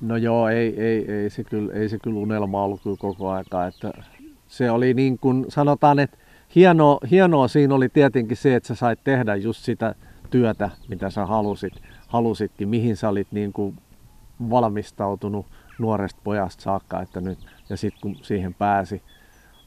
No 0.00 0.16
joo, 0.16 0.48
ei, 0.48 0.80
ei, 0.80 1.12
ei, 1.12 1.30
se, 1.30 1.44
kyllä, 1.44 1.72
ei 1.72 1.88
se 1.88 1.98
kyllä 1.98 2.18
unelma 2.18 2.64
ollut 2.64 2.82
kyllä 2.82 2.96
koko 2.96 3.30
aika. 3.30 3.66
Että 3.66 3.92
se 4.48 4.70
oli 4.70 4.94
niin 4.94 5.18
kuin 5.18 5.46
sanotaan, 5.48 5.98
että 5.98 6.16
hienoa, 6.54 6.98
hienoa 7.10 7.48
siinä 7.48 7.74
oli 7.74 7.88
tietenkin 7.88 8.36
se, 8.36 8.54
että 8.54 8.66
sä 8.66 8.74
sait 8.74 9.04
tehdä 9.04 9.36
just 9.36 9.64
sitä 9.64 9.94
työtä, 10.30 10.70
mitä 10.88 11.10
sä 11.10 11.26
halusit, 11.26 11.72
halusitkin, 12.08 12.68
mihin 12.68 12.96
sä 12.96 13.08
olit 13.08 13.32
niin 13.32 13.52
kuin 13.52 13.78
valmistautunut 14.50 15.46
nuoresta 15.78 16.20
pojasta 16.24 16.62
saakka, 16.62 17.00
että 17.00 17.20
nyt, 17.20 17.38
ja 17.68 17.76
sitten 17.76 18.00
kun 18.00 18.16
siihen 18.22 18.54
pääsi. 18.54 19.02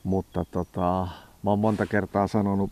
Mutta 0.03 0.45
tota, 0.51 1.07
mä 1.43 1.49
oon 1.49 1.59
monta 1.59 1.85
kertaa 1.85 2.27
sanonut, 2.27 2.71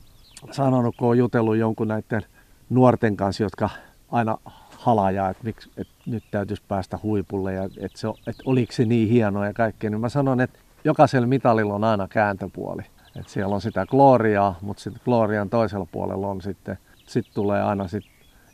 sanonut, 0.52 0.96
kun 0.98 1.08
oon 1.08 1.18
jutellut 1.18 1.58
jonkun 1.58 1.88
näiden 1.88 2.22
nuorten 2.70 3.18
kanssa, 3.18 3.44
jotka 3.44 3.70
aina 4.12 4.38
halajaa, 4.78 5.30
että, 5.30 5.44
miksi, 5.44 5.72
että 5.78 5.94
nyt 6.06 6.24
täytyisi 6.32 6.64
päästä 6.68 7.00
huipulle 7.04 7.54
ja 7.54 7.64
että, 7.64 7.98
se, 7.98 8.08
että 8.28 8.44
oliko 8.46 8.72
se 8.72 8.86
niin 8.86 9.10
hienoa 9.10 9.46
ja 9.46 9.54
kaikkea, 9.54 9.90
niin 9.90 10.02
mä 10.02 10.10
sanon, 10.10 10.42
että 10.42 10.60
jokaisella 10.84 11.28
mitalilla 11.28 11.74
on 11.74 11.84
aina 11.84 12.08
kääntöpuoli. 12.08 12.82
Että 13.16 13.32
siellä 13.32 13.56
on 13.56 13.62
sitä 13.62 13.86
gloriaa, 13.86 14.56
mutta 14.62 14.84
sitten 14.84 15.02
glorian 15.06 15.50
toisella 15.50 15.88
puolella 15.92 16.28
on 16.28 16.42
sitten, 16.42 16.78
sit 17.12 17.28
tulee 17.34 17.64
aina 17.64 17.88
sit 17.88 18.06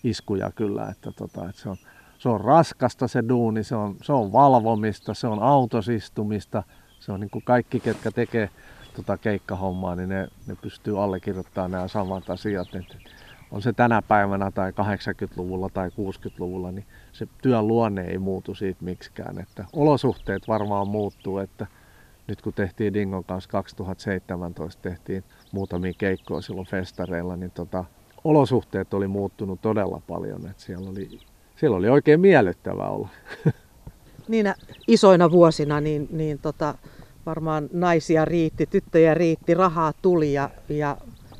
iskuja 0.04 0.52
kyllä, 0.52 0.90
että, 0.90 1.12
tota, 1.12 1.50
että 1.50 1.62
se, 1.62 1.70
on, 1.70 1.78
se 2.18 2.30
on 2.30 2.42
raskasta 2.42 3.08
se 3.08 3.24
duuni, 3.30 3.64
se 3.64 3.76
on, 3.76 3.96
se 4.04 4.14
on 4.14 4.32
valvomista, 4.32 5.14
se 5.14 5.28
on 5.28 5.40
autosistumista, 5.40 6.64
se 7.00 7.12
on 7.12 7.20
niin 7.20 7.30
kuin 7.30 7.44
kaikki, 7.44 7.80
ketkä 7.80 8.12
tekee 8.12 8.50
tota 8.96 9.18
keikkahommaa, 9.18 9.96
niin 9.96 10.10
ne, 10.10 10.28
ne 10.48 10.56
pystyy 10.62 11.04
allekirjoittamaan 11.04 11.72
nämä 11.72 11.88
samat 11.88 12.30
asiat. 12.30 12.76
Että 12.76 12.98
on 13.52 13.62
se 13.62 13.74
tänä 13.74 14.02
päivänä 14.02 14.52
tai 14.52 14.72
80-luvulla 14.72 15.70
tai 15.70 15.90
60-luvulla, 15.90 16.72
niin 16.72 16.86
se 17.14 17.28
työn 17.42 17.68
luonne 17.68 18.02
ei 18.02 18.18
muutu 18.18 18.56
siitä 18.56 18.84
miksikään. 18.84 19.40
Että 19.40 19.66
olosuhteet 19.74 20.48
varmaan 20.48 20.88
muuttuu, 20.88 21.38
että 21.38 21.68
nyt 22.28 22.42
kun 22.42 22.54
tehtiin 22.54 22.94
Dingon 22.94 23.24
kanssa 23.24 23.50
2017, 23.50 24.82
tehtiin 24.82 25.24
muutamia 25.52 25.94
keikkoja 25.98 26.42
silloin 26.42 26.68
festareilla, 26.68 27.36
niin 27.38 27.52
tota, 27.52 27.86
olosuhteet 28.30 28.94
oli 28.94 29.08
muuttunut 29.08 29.62
todella 29.62 30.02
paljon. 30.08 30.48
Että 30.50 30.64
siellä, 30.64 30.90
oli, 30.90 31.20
siellä 31.56 31.78
oli 31.78 31.90
oikein 31.90 32.20
miellyttävää 32.20 32.90
olla. 32.90 33.10
Niinä 34.28 34.56
isoina 34.88 35.32
vuosina 35.32 35.82
niin, 35.82 36.08
niin 36.12 36.40
tota, 36.40 36.76
varmaan 37.26 37.70
naisia 37.74 38.26
riitti, 38.26 38.66
tyttöjä 38.66 39.14
riitti, 39.14 39.54
rahaa 39.54 39.94
tuli 40.02 40.34
ja, 40.34 40.50
ja 40.70 40.98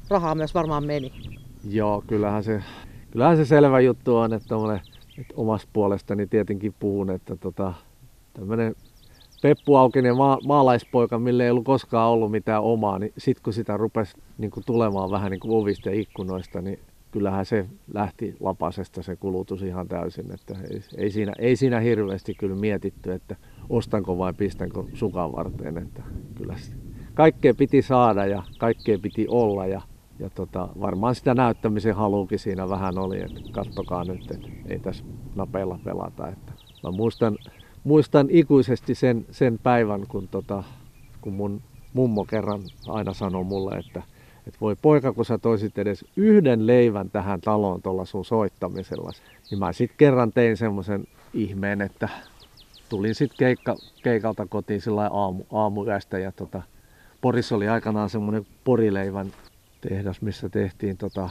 rahaa 0.10 0.36
myös 0.36 0.54
varmaan 0.54 0.86
meni. 0.86 1.14
Joo, 1.70 2.04
kyllähän 2.08 2.44
se, 2.44 2.64
kyllähän 3.12 3.38
se 3.38 3.46
selvä 3.46 3.80
juttu 3.80 4.16
on, 4.16 4.34
että, 4.34 4.56
että 5.18 5.34
omasta 5.38 5.70
puolestani 5.74 6.28
tietenkin 6.28 6.76
puhun, 6.80 7.10
että 7.10 7.36
tota, 7.36 7.74
tämmöinen 8.34 8.76
Peppu 9.42 9.76
Aukinen 9.76 10.18
ma- 10.18 10.40
maalaispoika, 10.46 11.20
mille 11.20 11.44
ei 11.44 11.50
ollut 11.50 11.66
koskaan 11.66 12.10
ollut 12.12 12.32
mitään 12.32 12.64
omaa, 12.64 13.00
niin 13.00 13.14
sitten 13.18 13.44
kun 13.44 13.54
sitä 13.54 13.78
rupesi 13.78 14.18
niin 14.38 14.52
kuin 14.52 14.64
tulemaan 14.66 15.12
vähän 15.12 15.32
niin 15.32 15.40
kuin 15.40 15.62
ovista 15.62 15.90
ja 15.90 16.00
ikkunoista, 16.00 16.62
niin 16.62 16.80
kyllähän 17.12 17.46
se 17.46 17.66
lähti 17.94 18.36
lapasesta 18.40 19.02
se 19.02 19.16
kulutus 19.16 19.62
ihan 19.62 19.88
täysin. 19.88 20.34
Että 20.34 20.56
ei, 20.72 20.82
ei, 20.98 21.12
siinä, 21.12 21.34
ei 21.40 21.56
siinä 21.56 21.80
hirveästi 21.80 22.34
kyllä 22.34 22.56
mietitty, 22.56 23.12
että 23.12 23.36
ostanko 23.70 24.18
vai 24.18 24.34
pistänkö 24.34 24.84
sukan 24.94 25.32
varteen. 25.32 25.78
Että 25.78 26.04
kyllä 26.36 26.56
kaikkea 27.14 27.54
piti 27.54 27.82
saada 27.82 28.26
ja 28.26 28.44
kaikkea 28.58 29.00
piti 29.02 29.26
olla 29.30 29.66
ja, 29.66 29.82
ja 30.20 30.30
tota, 30.30 30.70
varmaan 30.82 31.16
sitä 31.16 31.34
näyttämisen 31.34 31.96
haluukin 31.96 32.40
siinä 32.40 32.70
vähän 32.70 32.98
oli, 32.98 33.22
että 33.22 33.42
kattokaa 33.52 34.04
nyt, 34.04 34.32
että 34.32 34.48
ei 34.68 34.80
tässä 34.80 35.06
napeilla 35.36 35.80
pelata. 35.84 36.28
Että 36.28 36.52
mä 36.84 36.92
muistan 36.92 37.38
muistan 37.88 38.28
ikuisesti 38.30 38.96
sen, 38.96 39.26
sen 39.32 39.60
päivän, 39.64 40.08
kun, 40.08 40.28
tota, 40.28 40.64
kun 41.22 41.34
mun 41.34 41.62
mummo 41.94 42.26
kerran 42.26 42.62
aina 42.88 43.14
sanoi 43.14 43.44
mulle, 43.44 43.78
että, 43.78 44.04
että 44.48 44.60
voi 44.62 44.76
poika, 44.82 45.14
kun 45.14 45.26
sä 45.26 45.38
toisit 45.38 45.78
edes 45.78 46.06
yhden 46.16 46.68
leivän 46.68 47.10
tähän 47.10 47.42
taloon 47.42 47.82
tuolla 47.82 48.06
sun 48.06 48.26
soittamisella. 48.26 49.12
Niin 49.52 49.60
mä 49.60 49.74
sitten 49.74 49.98
kerran 49.98 50.32
tein 50.32 50.58
semmoisen 50.58 51.08
ihmeen, 51.34 51.82
että 51.82 52.10
tulin 52.90 53.16
sitten 53.16 53.38
keikka, 53.38 53.76
keikalta 54.04 54.46
kotiin 54.46 54.82
sillä 54.82 55.10
aamu, 55.14 55.44
aamuyöstä 55.52 56.20
ja 56.20 56.32
tota, 56.32 56.62
Porissa 57.22 57.56
oli 57.56 57.68
aikanaan 57.68 58.10
semmoinen 58.10 58.46
porileivän 58.64 59.34
tehdas, 59.82 60.22
missä 60.22 60.50
tehtiin 60.50 60.98
tota, 60.98 61.30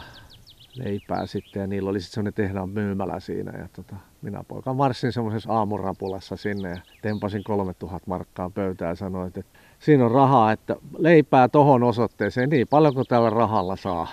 leipää 0.77 1.27
sitten 1.27 1.61
ja 1.61 1.67
niillä 1.67 1.91
oli 1.91 2.01
sitten 2.01 2.15
semmoinen 2.15 2.35
tehdään 2.35 2.69
myymälä 2.69 3.21
siinä 3.21 3.59
ja 3.59 3.69
tota, 3.73 3.97
minä 4.23 4.45
poika 4.49 4.75
marssin 4.75 5.13
semmoisessa 5.13 5.53
aamurapulassa 5.53 6.37
sinne 6.37 6.71
ja 6.71 6.79
tempasin 7.03 7.45
3000 7.45 8.07
markkaa 8.07 8.51
pöytään 8.51 8.89
ja 8.89 8.95
sanoin, 8.95 9.29
että 9.29 9.43
siinä 9.79 10.05
on 10.05 10.11
rahaa, 10.11 10.53
että 10.53 10.77
leipää 10.99 11.49
tohon 11.49 11.83
osoitteeseen 11.83 12.51
niin 12.51 12.69
paljon 12.69 12.95
kuin 12.95 13.07
tällä 13.09 13.31
rahalla 13.31 13.77
saa. 13.77 14.09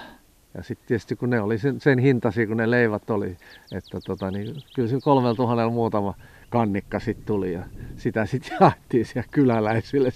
Ja 0.54 0.64
sitten 0.64 0.88
tietysti 0.88 1.16
kun 1.16 1.30
ne 1.30 1.42
oli 1.42 1.58
sen, 1.58 1.82
sen 1.82 2.00
hintasi, 2.00 2.48
kun 2.48 2.58
ne 2.58 2.72
leivät 2.72 3.10
oli, 3.10 3.38
että 3.72 4.00
tota, 4.06 4.32
niin 4.32 4.56
kyllä 4.76 4.90
kolmella 5.04 5.36
tuhannella 5.36 5.72
muutama 5.72 6.14
kannikka 6.50 7.00
sitten 7.00 7.26
tuli 7.26 7.54
ja 7.54 7.64
sitä 7.96 8.26
sitten 8.26 8.58
jaettiin 8.62 9.06
siellä 9.06 9.28
kyläläisille. 9.32 10.10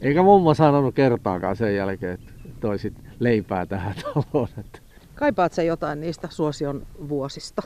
Eikä 0.00 0.22
mummo 0.22 0.54
sanonut 0.54 0.94
kertaakaan 0.94 1.56
sen 1.56 1.76
jälkeen, 1.76 2.14
että 2.14 2.32
toisit 2.60 2.94
leipää 3.18 3.66
tähän 3.66 3.94
taloon. 4.02 4.48
Että 4.58 4.78
Kaipaat 5.18 5.52
sä 5.52 5.62
jotain 5.62 6.00
niistä 6.00 6.28
suosion 6.30 6.86
vuosista? 7.08 7.62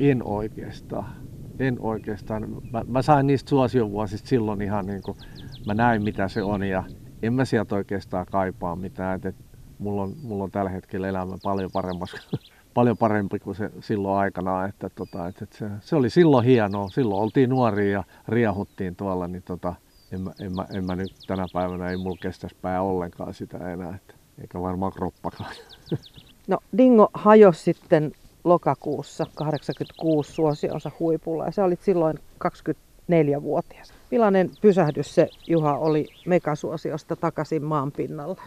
En 0.00 0.22
oikeastaan. 0.22 1.16
En 1.58 1.76
oikeastaan. 1.80 2.62
Mä, 2.72 2.84
mä 2.86 3.02
sain 3.02 3.26
niistä 3.26 3.48
suosion 3.48 3.90
vuosista 3.90 4.28
silloin 4.28 4.62
ihan 4.62 4.86
niin 4.86 5.02
kuin, 5.02 5.18
mä 5.66 5.74
näin 5.74 6.02
mitä 6.02 6.28
se 6.28 6.42
on 6.42 6.62
ja 6.62 6.84
en 7.22 7.32
mä 7.32 7.44
sieltä 7.44 7.74
oikeastaan 7.74 8.26
kaipaa 8.26 8.76
mitään. 8.76 9.16
Et, 9.16 9.26
et, 9.26 9.36
mulla, 9.78 10.02
on, 10.02 10.14
mulla 10.22 10.44
on 10.44 10.50
tällä 10.50 10.70
hetkellä 10.70 11.08
elämä 11.08 11.36
paljon 11.42 11.70
paremmassa 11.72 12.18
paljon 12.74 12.96
parempi 12.96 13.38
kuin 13.38 13.56
se 13.56 13.70
silloin 13.80 14.18
aikana, 14.18 14.64
että, 14.64 14.90
tota, 14.90 15.28
että, 15.28 15.46
se, 15.50 15.66
se, 15.80 15.96
oli 15.96 16.10
silloin 16.10 16.44
hienoa. 16.44 16.88
Silloin 16.88 17.22
oltiin 17.22 17.50
nuoria 17.50 17.92
ja 17.92 18.04
riahuttiin 18.28 18.96
tuolla, 18.96 19.28
niin 19.28 19.42
tota, 19.42 19.74
en, 20.12 20.20
mä, 20.20 20.32
en, 20.40 20.56
mä, 20.56 20.66
en 20.74 20.84
mä 20.84 20.96
nyt 20.96 21.12
tänä 21.26 21.46
päivänä 21.52 21.88
ei 21.88 21.96
mulla 21.96 22.18
kestäisi 22.22 22.56
pää 22.62 22.82
ollenkaan 22.82 23.34
sitä 23.34 23.72
enää, 23.72 23.94
että, 23.94 24.14
eikä 24.40 24.60
varmaan 24.60 24.92
kroppakaan. 24.92 25.54
No 26.50 26.58
Dingo 26.78 27.10
hajosi 27.14 27.62
sitten 27.62 28.12
lokakuussa 28.44 29.26
86 29.34 30.32
suosionsa 30.32 30.90
huipulla 31.00 31.44
ja 31.44 31.50
sä 31.52 31.64
olit 31.64 31.80
silloin 31.80 32.18
24-vuotias. 32.44 33.92
Millainen 34.10 34.50
pysähdys 34.60 35.14
se 35.14 35.28
Juha 35.46 35.76
oli 35.76 36.06
megasuosiosta 36.26 37.16
takaisin 37.16 37.64
maan 37.64 37.92
pinnalla? 37.92 38.42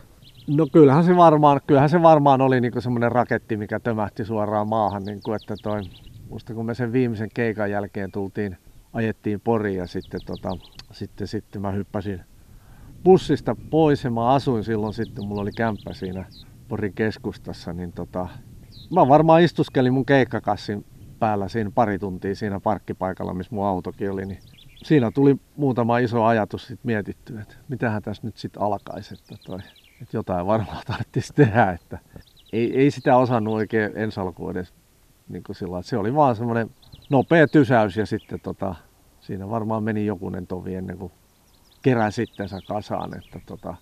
No 0.47 0.67
kyllähän 0.73 1.03
se 1.03 1.15
varmaan, 1.15 1.61
kyllähän 1.67 1.89
se 1.89 2.01
varmaan 2.01 2.41
oli 2.41 2.61
niinku 2.61 2.81
semmoinen 2.81 3.11
raketti, 3.11 3.57
mikä 3.57 3.79
tömähti 3.79 4.25
suoraan 4.25 4.67
maahan. 4.67 5.03
Niinku, 5.03 5.33
että 5.33 5.55
toi, 5.63 5.81
musta 6.29 6.53
kun 6.53 6.65
me 6.65 6.73
sen 6.73 6.93
viimeisen 6.93 7.29
keikan 7.33 7.71
jälkeen 7.71 8.11
tultiin, 8.11 8.57
ajettiin 8.93 9.41
Poriin 9.41 9.77
ja 9.77 9.87
sitten, 9.87 10.19
tota, 10.25 10.49
sitten, 10.91 11.27
sitten 11.27 11.61
mä 11.61 11.71
hyppäsin 11.71 12.21
bussista 13.03 13.55
pois 13.69 14.03
ja 14.03 14.11
mä 14.11 14.29
asuin 14.29 14.63
silloin 14.63 14.93
sitten, 14.93 15.25
mulla 15.25 15.41
oli 15.41 15.51
kämppä 15.51 15.93
siinä 15.93 16.25
Porin 16.67 16.93
keskustassa, 16.93 17.73
niin 17.73 17.93
tota, 17.93 18.27
mä 18.95 19.07
varmaan 19.07 19.41
istuskelin 19.41 19.93
mun 19.93 20.05
keikkakassin 20.05 20.85
päällä 21.19 21.47
siinä 21.47 21.71
pari 21.75 21.99
tuntia 21.99 22.35
siinä 22.35 22.59
parkkipaikalla, 22.59 23.33
missä 23.33 23.55
mun 23.55 23.65
autokin 23.65 24.11
oli, 24.11 24.25
niin 24.25 24.39
siinä 24.83 25.11
tuli 25.11 25.35
muutama 25.55 25.97
iso 25.97 26.23
ajatus 26.23 26.67
sit 26.67 26.79
mietitty, 26.83 27.39
että 27.39 27.55
mitähän 27.67 28.01
tässä 28.01 28.27
nyt 28.27 28.37
sitten 28.37 28.61
alkaisi, 28.61 29.13
että, 29.13 29.35
toi, 29.45 29.59
että 30.01 30.17
jotain 30.17 30.47
varmaan 30.47 30.83
tarvitsisi 30.87 31.33
tehdä, 31.33 31.71
että 31.71 31.99
ei, 32.53 32.79
ei 32.79 32.91
sitä 32.91 33.17
osannut 33.17 33.53
oikein 33.53 33.91
ensi 33.95 34.19
alkuun 34.19 34.51
edes 34.51 34.73
niin 35.29 35.43
kuin 35.43 35.55
sillä, 35.55 35.81
se 35.81 35.97
oli 35.97 36.15
vaan 36.15 36.35
semmoinen 36.35 36.69
nopea 37.09 37.47
tysäys 37.47 37.97
ja 37.97 38.05
sitten 38.05 38.39
tota, 38.39 38.75
siinä 39.19 39.49
varmaan 39.49 39.83
meni 39.83 40.05
jokunen 40.05 40.47
tovi 40.47 40.75
ennen 40.75 40.97
kuin 40.97 41.11
kerää 41.81 42.11
sittensä 42.11 42.59
kasaan, 42.67 43.17
että 43.17 43.39
tota, 43.45 43.75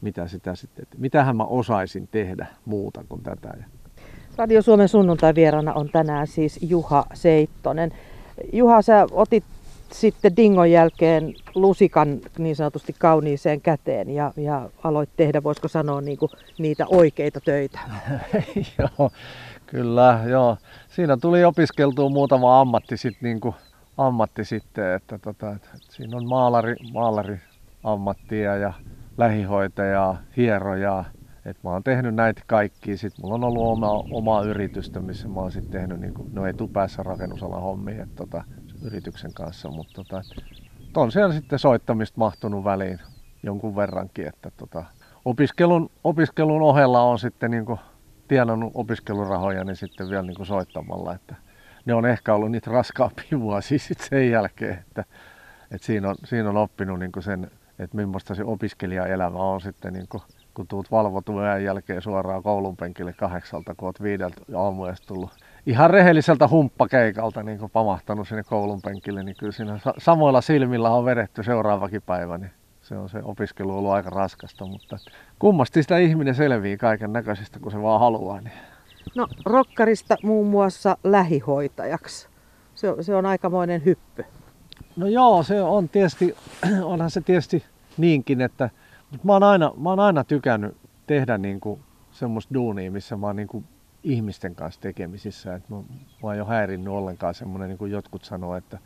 mitä 0.00 0.28
sitä 0.28 0.54
sitten, 0.54 0.82
että 0.82 0.96
mitähän 0.98 1.36
mä 1.36 1.44
osaisin 1.44 2.08
tehdä 2.10 2.46
muuta 2.64 3.04
kuin 3.08 3.22
tätä. 3.22 3.54
Radio 4.36 4.62
Suomen 4.62 4.88
sunnuntai 4.88 5.34
vierana 5.34 5.72
on 5.72 5.88
tänään 5.88 6.26
siis 6.26 6.58
Juha 6.62 7.04
Seittonen. 7.14 7.92
Juha, 8.52 8.82
sä 8.82 9.06
otit 9.12 9.44
sitten 9.92 10.36
Dingon 10.36 10.70
jälkeen 10.70 11.34
lusikan 11.54 12.20
niin 12.38 12.56
sanotusti 12.56 12.94
kauniiseen 12.98 13.60
käteen 13.60 14.10
ja, 14.10 14.32
ja 14.36 14.70
aloit 14.84 15.10
tehdä, 15.16 15.42
voisiko 15.42 15.68
sanoa, 15.68 16.00
niin 16.00 16.18
kuin 16.18 16.30
niitä 16.58 16.86
oikeita 16.88 17.40
töitä. 17.40 17.78
joo, 18.78 19.10
kyllä, 19.66 20.20
joo. 20.28 20.56
Siinä 20.88 21.16
tuli 21.16 21.44
opiskeltua 21.44 22.08
muutama 22.08 22.60
ammatti 22.60 22.96
sitten, 22.96 23.28
niin 23.28 23.40
kuin, 23.40 23.54
ammatti 23.98 24.44
sitten 24.44 24.92
että, 24.92 25.18
tota, 25.18 25.50
että, 25.50 25.68
että 25.74 25.92
siinä 25.92 26.16
on 26.16 26.28
maalari, 26.28 26.76
maalari 26.92 27.40
ammattia 27.84 28.56
ja 28.56 28.72
lähihoitaja, 29.16 30.16
hieroja. 30.36 31.04
Et 31.44 31.56
mä 31.64 31.70
oon 31.70 31.84
tehnyt 31.84 32.14
näitä 32.14 32.42
kaikkia. 32.46 32.96
Sitten 32.96 33.22
mulla 33.22 33.34
on 33.34 33.44
ollut 33.44 33.66
oma, 33.66 34.04
oma 34.10 34.42
yritystä, 34.42 35.00
missä 35.00 35.28
mä 35.28 35.40
oon 35.40 35.52
sitten 35.52 35.72
tehnyt 35.72 36.00
niin 36.00 36.14
kuin, 36.14 36.34
no 36.34 36.46
etupäässä 36.46 37.02
rakennusalan 37.02 37.62
hommia 37.62 38.06
tota, 38.16 38.44
yrityksen 38.82 39.34
kanssa. 39.34 39.70
Mutta 39.70 40.04
tota, 40.04 40.22
on 40.96 41.12
siellä 41.12 41.34
sitten 41.34 41.58
soittamista 41.58 42.18
mahtunut 42.18 42.64
väliin 42.64 42.98
jonkun 43.42 43.76
verrankin. 43.76 44.28
Että, 44.28 44.50
tota, 44.56 44.84
opiskelun, 45.24 45.90
opiskelun 46.04 46.62
ohella 46.62 47.02
on 47.02 47.18
sitten 47.18 47.50
niin 47.50 47.66
kuin, 47.66 47.78
tienannut 48.28 48.72
opiskelurahoja 48.74 49.64
niin 49.64 49.76
sitten 49.76 50.10
vielä 50.10 50.22
niin 50.22 50.36
kuin 50.36 50.46
soittamalla. 50.46 51.14
Että 51.14 51.34
ne 51.84 51.94
on 51.94 52.06
ehkä 52.06 52.34
ollut 52.34 52.50
niitä 52.50 52.70
raskaampia 52.70 53.40
vuosia 53.40 53.78
sitten 53.78 54.08
sen 54.08 54.30
jälkeen, 54.30 54.78
että, 54.88 55.04
että 55.70 55.86
siinä, 55.86 56.08
on, 56.08 56.14
siinä 56.24 56.48
on 56.48 56.56
oppinut 56.56 56.98
niin 56.98 57.12
kuin 57.12 57.22
sen 57.22 57.50
että 57.78 57.96
millaista 57.96 58.34
se 58.34 58.44
opiskelijaelämä 58.44 59.38
on 59.38 59.60
sitten, 59.60 59.92
niin 59.92 60.08
kun, 60.08 60.20
kun 60.54 60.66
tuut 60.66 60.90
valvotun 60.90 61.42
jälkeen 61.64 62.02
suoraan 62.02 62.42
koulun 62.42 62.76
penkille 62.76 63.12
kahdeksalta, 63.12 63.74
kun 63.74 63.88
oot 63.88 64.02
viideltä 64.02 64.40
aamuesta 64.56 65.06
tullut 65.06 65.30
ihan 65.66 65.90
rehelliseltä 65.90 66.48
humppakeikalta 66.48 67.42
niin 67.42 67.58
kun 67.58 67.70
pamahtanut 67.70 68.28
sinne 68.28 68.42
koulun 68.42 68.82
penkille, 68.82 69.22
niin 69.22 69.36
kyllä 69.38 69.52
siinä 69.52 69.78
samoilla 69.98 70.40
silmillä 70.40 70.90
on 70.90 71.04
vedetty 71.04 71.42
seuraavakin 71.42 72.02
päivä, 72.02 72.38
niin 72.38 72.50
se 72.82 72.96
on 72.96 73.08
se 73.08 73.20
opiskelu 73.22 73.78
ollut 73.78 73.92
aika 73.92 74.10
raskasta, 74.10 74.66
mutta 74.66 74.96
kummasti 75.38 75.82
sitä 75.82 75.98
ihminen 75.98 76.34
selvii 76.34 76.76
kaiken 76.76 77.12
näköisistä, 77.12 77.58
kun 77.58 77.72
se 77.72 77.82
vaan 77.82 78.00
haluaa. 78.00 78.40
Niin. 78.40 78.52
No 79.14 79.28
rokkarista 79.44 80.16
muun 80.22 80.46
muassa 80.46 80.96
lähihoitajaksi. 81.04 82.28
Se 82.74 82.88
se 83.00 83.14
on 83.14 83.26
aikamoinen 83.26 83.84
hyppy. 83.84 84.24
No 84.96 85.06
joo, 85.06 85.42
se 85.42 85.62
on 85.62 85.88
tietysti, 85.88 86.36
onhan 86.84 87.10
se 87.10 87.20
tietysti 87.20 87.64
niinkin, 87.96 88.40
että 88.40 88.70
mutta 89.10 89.26
mä 89.26 89.32
oon 89.32 89.42
aina, 89.42 89.72
mä 89.76 89.88
oon 89.88 90.00
aina 90.00 90.24
tykännyt 90.24 90.76
tehdä 91.06 91.38
niin 91.38 91.60
kuin 91.60 91.80
semmoista 92.12 92.54
duunia, 92.54 92.90
missä 92.90 93.16
mä 93.16 93.26
oon 93.26 93.36
niin 93.36 93.48
kuin 93.48 93.64
ihmisten 94.04 94.54
kanssa 94.54 94.80
tekemisissä. 94.80 95.54
Et 95.54 95.68
mä, 95.68 95.76
mä 96.22 96.34
jo 96.34 96.44
häirinnyt 96.44 96.92
ollenkaan 96.92 97.34
semmoinen, 97.34 97.68
niin 97.68 97.78
kuin 97.78 97.92
jotkut 97.92 98.24
sanoo, 98.24 98.56
että, 98.56 98.78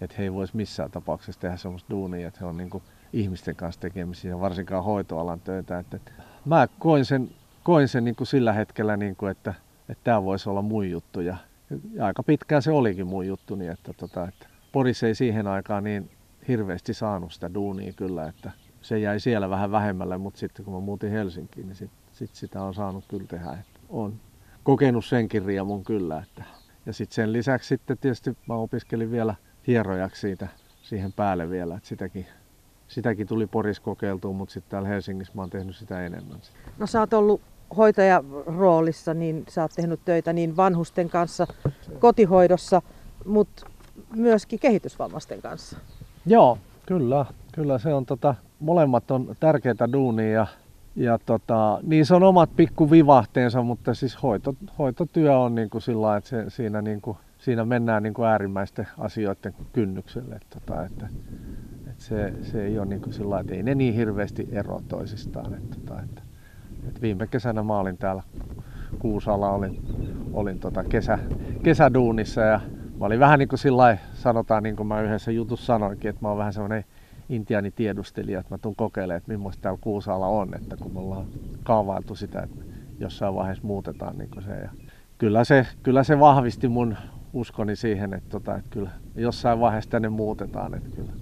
että 0.00 0.16
he 0.18 0.22
ei 0.22 0.32
voisi 0.32 0.56
missään 0.56 0.90
tapauksessa 0.90 1.40
tehdä 1.40 1.56
semmoista 1.56 1.90
duunia, 1.90 2.28
että 2.28 2.40
he 2.40 2.46
on 2.46 2.56
niin 2.56 2.70
kuin 2.70 2.82
ihmisten 3.12 3.56
kanssa 3.56 3.80
tekemisissä, 3.80 4.40
varsinkaan 4.40 4.84
hoitoalan 4.84 5.40
töitä. 5.40 5.78
Että, 5.78 5.96
että 5.96 6.12
mä 6.44 6.68
koin 6.78 7.04
sen, 7.04 7.30
koin 7.62 7.88
sen 7.88 8.04
niin 8.04 8.16
kuin 8.16 8.26
sillä 8.26 8.52
hetkellä, 8.52 8.96
niin 8.96 9.16
kuin, 9.16 9.30
että, 9.30 9.54
että 9.88 10.04
tämä 10.04 10.24
voisi 10.24 10.50
olla 10.50 10.62
mun 10.62 10.90
juttu. 10.90 11.20
Ja, 11.20 11.36
ja 11.92 12.06
aika 12.06 12.22
pitkään 12.22 12.62
se 12.62 12.70
olikin 12.70 13.06
mun 13.06 13.26
juttu, 13.26 13.54
niin 13.54 13.70
että, 13.70 13.92
tota, 13.92 14.28
että 14.28 14.46
Porissa 14.76 15.06
ei 15.06 15.14
siihen 15.14 15.46
aikaan 15.46 15.84
niin 15.84 16.10
hirveästi 16.48 16.94
saanut 16.94 17.32
sitä 17.32 17.54
duunia 17.54 17.92
kyllä, 17.92 18.28
että 18.28 18.50
se 18.80 18.98
jäi 18.98 19.20
siellä 19.20 19.50
vähän 19.50 19.70
vähemmälle, 19.70 20.18
mutta 20.18 20.40
sitten 20.40 20.64
kun 20.64 20.74
mä 20.74 20.80
muutin 20.80 21.10
Helsinkiin, 21.10 21.66
niin 21.66 21.76
sitten 21.76 21.98
sit 22.12 22.34
sitä 22.34 22.62
on 22.62 22.74
saanut 22.74 23.04
kyllä 23.08 23.26
tehdä. 23.26 23.50
Että 23.50 23.80
on 23.88 24.20
kokenut 24.62 25.04
senkin 25.04 25.44
riemun 25.44 25.84
kyllä. 25.84 26.22
Että. 26.22 26.44
Ja 26.86 26.92
sitten 26.92 27.14
sen 27.14 27.32
lisäksi 27.32 27.68
sitten 27.68 27.98
tietysti 27.98 28.36
mä 28.46 28.54
opiskelin 28.54 29.10
vielä 29.10 29.34
hierojaksi 29.66 30.20
siitä 30.20 30.48
siihen 30.82 31.12
päälle 31.12 31.50
vielä, 31.50 31.76
että 31.76 31.88
sitäkin, 31.88 32.26
sitäkin 32.88 33.26
tuli 33.26 33.46
Poris 33.46 33.80
kokeiltua, 33.80 34.32
mutta 34.32 34.52
sitten 34.52 34.70
täällä 34.70 34.88
Helsingissä 34.88 35.32
mä 35.36 35.42
oon 35.42 35.50
tehnyt 35.50 35.76
sitä 35.76 36.06
enemmän. 36.06 36.38
No 36.78 36.86
sä 36.86 37.00
oot 37.00 37.12
ollut 37.12 37.40
hoitajaroolissa, 37.76 39.14
niin 39.14 39.44
sä 39.48 39.62
oot 39.62 39.72
tehnyt 39.76 40.00
töitä 40.04 40.32
niin 40.32 40.56
vanhusten 40.56 41.10
kanssa 41.10 41.46
kotihoidossa, 41.98 42.82
mutta 43.26 43.75
myöskin 44.16 44.58
kehitysvammaisten 44.58 45.42
kanssa. 45.42 45.78
Joo, 46.26 46.58
kyllä. 46.86 47.26
Kyllä 47.52 47.78
se 47.78 47.94
on 47.94 48.06
tota, 48.06 48.34
molemmat 48.60 49.10
on 49.10 49.36
tärkeitä 49.40 49.92
duunia 49.92 50.30
ja, 50.30 50.46
ja 50.96 51.18
tota, 51.26 51.78
niin 51.82 52.06
se 52.06 52.14
on 52.14 52.22
omat 52.22 52.50
pikkuvivahteensa, 52.56 53.62
mutta 53.62 53.94
siis 53.94 54.22
hoito, 54.22 54.54
hoitotyö 54.78 55.38
on 55.38 55.54
niin 55.54 55.70
kuin 55.70 55.82
sillä 55.82 56.16
että 56.16 56.30
se, 56.30 56.44
siinä, 56.48 56.82
niin 56.82 57.00
kuin, 57.00 57.16
siinä 57.38 57.64
mennään 57.64 58.02
niin 58.02 58.14
kuin 58.14 58.28
äärimmäisten 58.28 58.88
asioiden 58.98 59.54
kynnykselle. 59.72 60.34
Että, 60.34 60.60
tota, 60.60 60.84
että, 60.84 61.08
että 61.86 62.04
se, 62.04 62.32
se 62.42 62.64
ei 62.64 62.78
ole 62.78 62.86
niin 62.86 63.00
kuin 63.00 63.12
sillä 63.12 63.40
että 63.40 63.54
ei 63.54 63.62
ne 63.62 63.74
niin 63.74 63.94
hirveästi 63.94 64.48
ero 64.52 64.80
toisistaan. 64.88 65.54
Että, 65.54 65.76
tota, 65.80 66.02
että, 66.02 66.22
että 66.88 67.00
viime 67.00 67.26
kesänä 67.26 67.62
mä 67.62 67.78
olin 67.78 67.98
täällä 67.98 68.22
Kuusalla, 68.98 69.50
olin, 69.50 69.82
olin 70.32 70.58
tota 70.58 70.84
kesä, 70.84 71.18
kesäduunissa 71.62 72.40
ja 72.40 72.60
mä 73.00 73.06
olin 73.06 73.20
vähän 73.20 73.38
niin 73.38 73.48
kuin 73.48 73.58
sillä 73.58 73.98
sanotaan 74.14 74.62
niin 74.62 74.76
kuin 74.76 74.86
mä 74.86 75.00
yhdessä 75.00 75.30
jutussa 75.30 75.66
sanoinkin, 75.66 76.08
että 76.08 76.22
mä 76.22 76.28
oon 76.28 76.38
vähän 76.38 76.52
semmoinen 76.52 76.84
tiedustelija, 77.74 78.40
että 78.40 78.54
mä 78.54 78.58
tuun 78.58 78.76
kokeilemaan, 78.76 79.16
että 79.16 79.32
millaista 79.32 79.62
täällä 79.62 79.78
Kuusaalla 79.80 80.26
on, 80.26 80.54
että 80.54 80.76
kun 80.76 80.92
me 80.92 81.00
ollaan 81.00 81.26
kaavailtu 81.62 82.14
sitä, 82.14 82.40
että 82.40 82.64
jossain 83.00 83.34
vaiheessa 83.34 83.66
muutetaan 83.66 84.18
niin 84.18 84.30
se. 84.44 84.50
Ja 84.50 84.70
kyllä, 85.18 85.44
se, 85.44 85.66
kyllä 85.82 86.04
se 86.04 86.18
vahvisti 86.18 86.68
mun 86.68 86.96
uskoni 87.32 87.76
siihen, 87.76 88.14
että, 88.14 88.30
tota, 88.30 88.56
että 88.56 88.70
kyllä 88.70 88.90
jossain 89.16 89.60
vaiheessa 89.60 89.90
tänne 89.90 90.08
muutetaan, 90.08 90.74
että 90.74 90.88
kyllä, 90.96 91.12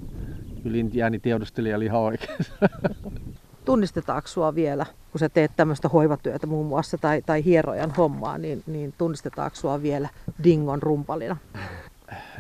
kyllä 0.63 1.19
tiedustelija 1.23 1.77
oli 1.77 1.85
ihan 1.85 2.01
oikein. 2.01 2.39
Tunnistetaanko 3.65 4.29
sua 4.29 4.55
vielä, 4.55 4.87
kun 5.13 5.19
sä 5.19 5.29
teet 5.29 5.51
tämmöistä 5.57 5.89
hoivatyötä 5.89 6.47
muun 6.47 6.67
muassa 6.67 6.99
tai, 6.99 7.23
tai 7.23 7.45
hierojan 7.45 7.91
hommaa, 7.91 8.39
niin, 8.39 8.63
niin 8.67 8.95
tunnistetaanko 8.99 9.57
sua 9.57 9.83
vielä 9.83 10.09
Dingon 10.45 10.83
rumpalina? 10.83 11.37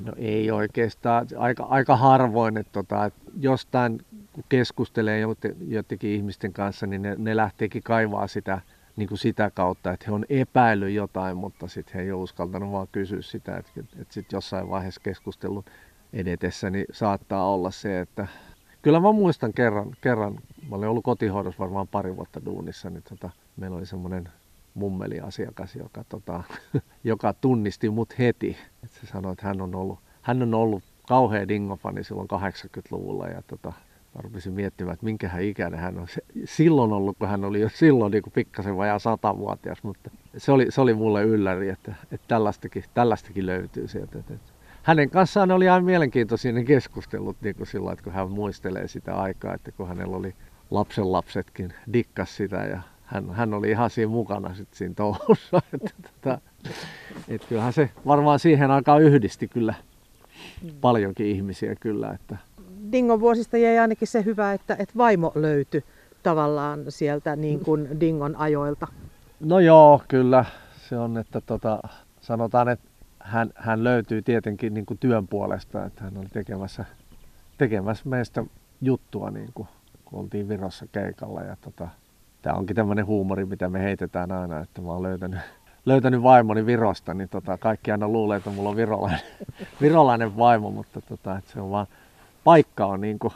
No 0.00 0.12
ei 0.16 0.50
oikeastaan, 0.50 1.26
aika, 1.38 1.64
aika 1.64 1.96
harvoin, 1.96 2.56
että, 2.56 2.72
tota, 2.72 3.04
että 3.04 3.20
jostain 3.40 4.00
kun 4.32 4.44
keskustelee 4.48 5.20
jotenkin 5.68 6.10
ihmisten 6.10 6.52
kanssa, 6.52 6.86
niin 6.86 7.02
ne, 7.02 7.14
ne 7.18 7.36
lähteekin 7.36 7.82
kaivaa 7.82 8.26
sitä, 8.26 8.60
niin 8.96 9.08
kuin 9.08 9.18
sitä 9.18 9.50
kautta, 9.50 9.92
että 9.92 10.06
he 10.08 10.12
on 10.12 10.24
epäillyt 10.28 10.94
jotain, 10.94 11.36
mutta 11.36 11.68
sitten 11.68 11.94
he 11.94 12.00
ei 12.00 12.12
ole 12.12 12.22
uskaltanut 12.22 12.72
vaan 12.72 12.88
kysyä 12.92 13.22
sitä, 13.22 13.56
että, 13.56 13.70
että 13.80 14.14
sitten 14.14 14.36
jossain 14.36 14.70
vaiheessa 14.70 15.00
keskustelun 15.00 15.64
edetessä 16.12 16.70
niin 16.70 16.86
saattaa 16.92 17.52
olla 17.52 17.70
se, 17.70 18.00
että 18.00 18.26
kyllä 18.84 19.00
mä 19.00 19.12
muistan 19.12 19.52
kerran, 19.52 19.90
kerran 20.00 20.38
mä 20.70 20.76
olin 20.76 20.88
ollut 20.88 21.04
kotihoidossa 21.04 21.58
varmaan 21.58 21.88
pari 21.88 22.16
vuotta 22.16 22.44
duunissa, 22.44 22.90
niin 22.90 23.02
tota, 23.02 23.30
meillä 23.56 23.76
oli 23.76 23.86
semmoinen 23.86 24.28
mummeli-asiakas, 24.74 25.76
joka, 25.76 26.04
tota, 26.08 26.42
joka 27.04 27.32
tunnisti 27.32 27.90
mut 27.90 28.18
heti. 28.18 28.56
Et 28.84 28.90
se 28.90 29.06
sanoi, 29.06 29.32
että 29.32 29.46
hän 29.46 29.60
on 29.60 29.74
ollut, 29.74 29.98
hän 30.22 30.42
on 30.42 30.54
ollut 30.54 30.82
kauhea 31.08 31.48
dingofani 31.48 32.04
silloin 32.04 32.28
80-luvulla 32.32 33.26
ja 33.26 33.42
tota, 33.42 33.68
mä 34.14 34.20
rupesin 34.22 34.52
miettimään, 34.52 34.94
että 34.94 35.04
minkähän 35.04 35.42
ikäinen 35.42 35.80
hän 35.80 35.98
on 35.98 36.06
silloin 36.44 36.92
ollut, 36.92 37.18
kun 37.18 37.28
hän 37.28 37.44
oli 37.44 37.60
jo 37.60 37.68
silloin 37.68 38.10
niin 38.10 38.22
pikkasen 38.34 38.76
vajaa 38.76 38.98
satavuotias, 38.98 39.82
mutta 39.82 40.10
se 40.36 40.52
oli, 40.52 40.66
se 40.68 40.80
oli 40.80 40.94
mulle 40.94 41.22
ylläri, 41.22 41.68
että, 41.68 41.94
että 42.12 42.28
tällaistakin, 42.28 42.84
tällaistakin 42.94 43.46
löytyy 43.46 43.88
sieltä. 43.88 44.18
Että 44.18 44.34
hänen 44.84 45.10
kanssaan 45.10 45.50
oli 45.50 45.68
aivan 45.68 45.84
mielenkiintoisia 45.84 46.52
ne 46.52 46.64
keskustelut 46.64 47.36
niin 47.40 47.54
kuin 47.54 47.66
sillä, 47.66 47.92
että 47.92 48.04
kun 48.04 48.12
hän 48.12 48.30
muistelee 48.30 48.88
sitä 48.88 49.14
aikaa, 49.14 49.54
että 49.54 49.72
kun 49.72 49.88
hänellä 49.88 50.16
oli 50.16 50.34
lapsenlapsetkin 50.70 51.74
dikkas 51.92 52.36
sitä 52.36 52.56
ja 52.56 52.80
hän, 53.04 53.30
hän 53.30 53.54
oli 53.54 53.70
ihan 53.70 53.90
siinä 53.90 54.10
mukana 54.10 54.54
sit 54.54 54.68
siinä 54.74 54.94
touhussa. 54.94 55.62
että, 55.74 55.90
tota, 56.02 56.38
et 57.28 57.44
kyllähän 57.44 57.72
se 57.72 57.90
varmaan 58.06 58.38
siihen 58.38 58.70
aikaan 58.70 59.02
yhdisti 59.02 59.48
kyllä 59.48 59.74
paljonkin 60.80 61.26
ihmisiä 61.26 61.74
kyllä. 61.74 62.10
Että. 62.10 62.36
Dingon 62.92 63.20
vuosista 63.20 63.56
jäi 63.56 63.78
ainakin 63.78 64.08
se 64.08 64.24
hyvä, 64.24 64.52
että, 64.52 64.76
että 64.78 64.94
vaimo 64.96 65.32
löytyi 65.34 65.84
tavallaan 66.22 66.84
sieltä 66.88 67.36
niin 67.36 67.60
kuin 67.60 68.00
Dingon 68.00 68.36
ajoilta. 68.36 68.86
No 69.40 69.60
joo, 69.60 70.02
kyllä 70.08 70.44
se 70.88 70.98
on, 70.98 71.18
että 71.18 71.40
tota, 71.40 71.78
sanotaan, 72.20 72.68
että 72.68 72.88
hän, 73.24 73.50
hän 73.54 73.84
löytyy 73.84 74.22
tietenkin 74.22 74.74
niin 74.74 74.86
kuin 74.86 74.98
työn 74.98 75.28
puolesta, 75.28 75.84
että 75.84 76.04
hän 76.04 76.18
oli 76.18 76.28
tekemässä 76.32 76.84
tekemässä 77.58 78.08
meistä 78.08 78.44
juttua, 78.80 79.30
niin 79.30 79.50
kuin, 79.54 79.68
kun 80.04 80.20
oltiin 80.20 80.48
Virossa 80.48 80.86
keikalla. 80.92 81.40
Ja 81.40 81.56
tota, 81.60 81.88
tämä 82.42 82.56
onkin 82.56 82.76
tämmöinen 82.76 83.06
huumori, 83.06 83.44
mitä 83.44 83.68
me 83.68 83.80
heitetään 83.80 84.32
aina, 84.32 84.60
että 84.60 84.82
mä 84.82 84.92
oon 84.92 85.02
löytänyt, 85.02 85.40
löytänyt 85.86 86.22
vaimoni 86.22 86.66
Virosta, 86.66 87.14
niin 87.14 87.28
tota, 87.28 87.58
kaikki 87.58 87.90
aina 87.90 88.08
luulee, 88.08 88.36
että 88.36 88.50
mulla 88.50 88.68
on 88.68 88.76
virolainen, 88.76 89.20
virolainen 89.80 90.36
vaimo, 90.36 90.70
mutta 90.70 91.00
tota, 91.00 91.38
että 91.38 91.52
se 91.52 91.60
on 91.60 91.70
vaan, 91.70 91.86
paikka 92.44 92.86
on 92.86 93.00
niin 93.00 93.18
kuin, 93.18 93.32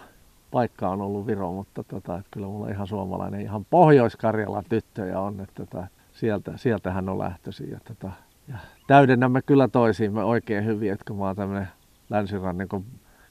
paikka 0.50 0.88
on 0.88 1.00
ollut 1.00 1.26
Viro, 1.26 1.52
mutta 1.52 1.84
tota, 1.84 2.16
että 2.18 2.28
kyllä 2.30 2.46
mulla 2.46 2.68
ihan 2.68 2.86
suomalainen, 2.86 3.40
ihan 3.40 3.64
Pohjois-Karjalan 3.64 4.64
tyttöjä 4.68 5.20
on, 5.20 5.40
että 5.40 5.64
tota, 5.64 5.86
sieltä, 6.12 6.52
sieltä 6.56 6.92
hän 6.92 7.08
on 7.08 7.18
lähtöisin. 7.18 7.70
Ja, 7.70 7.78
tota, 7.84 8.12
ja 8.48 8.58
täydennämme 8.86 9.42
kyllä 9.42 9.68
toisiimme 9.68 10.24
oikein 10.24 10.64
hyvin, 10.64 10.92
että 10.92 11.04
kun 11.08 11.18
mä 11.18 11.24
oon 11.24 11.36
tämmöinen 11.36 11.68
länsirannikon 12.10 12.84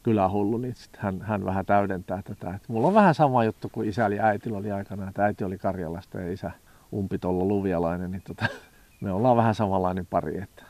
kylähullu, 0.03 0.57
niin 0.57 0.75
sit 0.75 0.97
hän, 0.97 1.21
hän 1.21 1.45
vähän 1.45 1.65
täydentää 1.65 2.21
tätä. 2.21 2.55
Et 2.55 2.69
mulla 2.69 2.87
on 2.87 2.93
vähän 2.93 3.15
sama 3.15 3.43
juttu 3.43 3.69
kuin 3.71 3.89
isä 3.89 4.07
ja 4.07 4.25
äiti 4.25 4.51
oli 4.51 4.71
aikana, 4.71 5.09
että 5.09 5.25
äiti 5.25 5.43
oli 5.43 5.57
Karjalasta 5.57 6.21
ja 6.21 6.33
isä 6.33 6.51
umpitolla 6.93 7.45
luvialainen, 7.45 8.11
niin 8.11 8.21
tota, 8.27 8.45
me 9.01 9.11
ollaan 9.11 9.37
vähän 9.37 9.55
samanlainen 9.55 10.05
pari. 10.05 10.41
Että. 10.41 10.63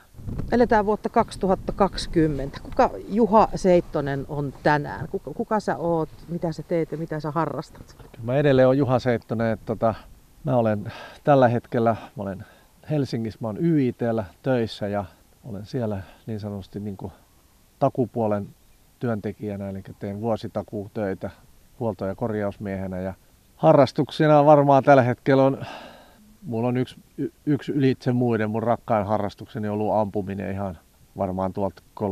Eletään 0.51 0.85
vuotta 0.85 1.09
2020. 1.09 2.59
Kuka 2.63 2.89
Juha 3.09 3.47
Seittonen 3.55 4.25
on 4.29 4.53
tänään? 4.63 5.07
Kuka, 5.07 5.31
kuka 5.33 5.59
sä 5.59 5.77
oot, 5.77 6.09
mitä 6.27 6.51
sä 6.51 6.63
teet 6.63 6.91
ja 6.91 6.97
mitä 6.97 7.19
sä 7.19 7.31
harrastat? 7.31 7.95
Mä 8.23 8.35
edelleen 8.35 8.67
olen 8.67 8.77
Juha 8.77 8.99
Seittonen. 8.99 9.51
Että 9.51 9.65
tota, 9.65 9.95
mä 10.43 10.55
olen 10.55 10.91
tällä 11.23 11.47
hetkellä, 11.47 11.95
mä 12.15 12.23
olen 12.23 12.45
Helsingissä, 12.89 13.39
mä 13.41 13.47
olen 13.47 13.65
YITllä 13.65 14.25
töissä 14.43 14.87
ja 14.87 15.05
olen 15.43 15.65
siellä 15.65 16.01
niin 16.25 16.39
sanotusti 16.39 16.79
niin 16.79 16.97
kuin 16.97 17.11
takupuolen 17.79 18.47
työntekijänä, 18.99 19.69
eli 19.69 19.83
teen 19.99 20.21
vuositakuutöitä 20.21 21.29
huolto- 21.79 22.05
ja 22.05 22.15
korjausmiehenä. 22.15 22.99
Ja 22.99 23.13
harrastuksena 23.55 24.45
varmaan 24.45 24.83
tällä 24.83 25.03
hetkellä 25.03 25.43
on, 25.43 25.65
mulla 26.41 26.67
on 26.67 26.77
yksi, 26.77 26.95
yksi 27.45 27.71
ylitse 27.71 28.11
muiden, 28.11 28.49
mun 28.49 28.63
rakkain 28.63 29.05
harrastukseni 29.05 29.67
on 29.67 29.73
ollut 29.73 29.93
ampuminen 29.93 30.51
ihan 30.51 30.77
varmaan 31.17 31.53
tuolta 31.53 31.81
3-14 31.99 32.03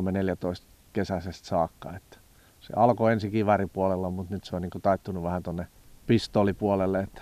kesäisestä 0.93 1.47
saakka. 1.47 1.95
Että 1.95 2.17
se 2.59 2.73
alkoi 2.75 3.13
ensin 3.13 3.31
kiväripuolella, 3.31 4.09
mutta 4.09 4.33
nyt 4.33 4.43
se 4.43 4.55
on 4.55 4.61
niin 4.61 4.81
taittunut 4.81 5.23
vähän 5.23 5.43
tonne 5.43 5.67
pistoolipuolelle. 6.07 6.99
Että 6.99 7.21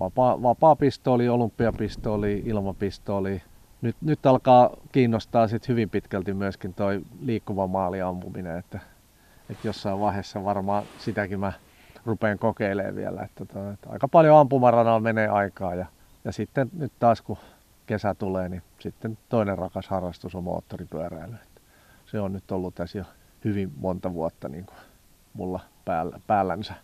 vapaa, 0.00 0.42
vapaa 0.42 0.76
pistooli, 0.76 1.28
olympiapistooli, 1.28 2.42
ilmapistooli, 2.46 3.42
nyt, 3.82 3.96
nyt 4.00 4.26
alkaa 4.26 4.70
kiinnostaa 4.92 5.48
sit 5.48 5.68
hyvin 5.68 5.90
pitkälti 5.90 6.34
myöskin 6.34 6.74
toi 6.74 7.00
liikkuva 7.20 7.66
maaliampuminen, 7.66 8.58
että, 8.58 8.80
että 9.50 9.68
jossain 9.68 10.00
vaiheessa 10.00 10.44
varmaan 10.44 10.82
sitäkin 10.98 11.40
mä 11.40 11.52
rupean 12.06 12.38
kokeilemaan 12.38 12.96
vielä. 12.96 13.22
Että, 13.22 13.42
että, 13.42 13.54
tota, 13.54 13.72
että 13.72 13.90
aika 13.90 14.08
paljon 14.08 14.38
ampumaradalla 14.38 15.00
menee 15.00 15.28
aikaa 15.28 15.74
ja, 15.74 15.86
ja 16.24 16.32
sitten 16.32 16.70
nyt 16.78 16.92
taas 16.98 17.22
kun 17.22 17.38
kesä 17.86 18.14
tulee, 18.14 18.48
niin 18.48 18.62
sitten 18.78 19.18
toinen 19.28 19.58
rakas 19.58 19.88
harrastus 19.88 20.34
on 20.34 20.44
moottoripyöräily. 20.44 21.34
Että 21.34 21.60
se 22.06 22.20
on 22.20 22.32
nyt 22.32 22.52
ollut 22.52 22.74
tässä 22.74 22.98
jo 22.98 23.04
hyvin 23.44 23.72
monta 23.76 24.14
vuotta 24.14 24.48
niin 24.48 24.66
kuin 24.66 24.78
mulla 25.34 25.60
päällä, 25.84 26.20
päällänsä. 26.26 26.74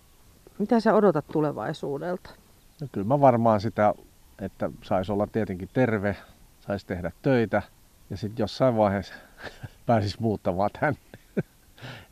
Mitä 0.58 0.80
sä 0.80 0.94
odotat 0.94 1.24
tulevaisuudelta? 1.32 2.30
No 2.80 2.86
kyllä 2.92 3.06
mä 3.06 3.20
varmaan 3.20 3.60
sitä, 3.60 3.94
että 4.38 4.70
saisi 4.82 5.12
olla 5.12 5.26
tietenkin 5.26 5.68
terve, 5.72 6.16
saisi 6.60 6.86
tehdä 6.86 7.12
töitä 7.22 7.62
ja 8.10 8.16
sitten 8.16 8.42
jossain 8.42 8.76
vaiheessa 8.76 9.14
pääsisi 9.86 10.16
muuttamaan 10.20 10.70
tänne. 10.80 10.98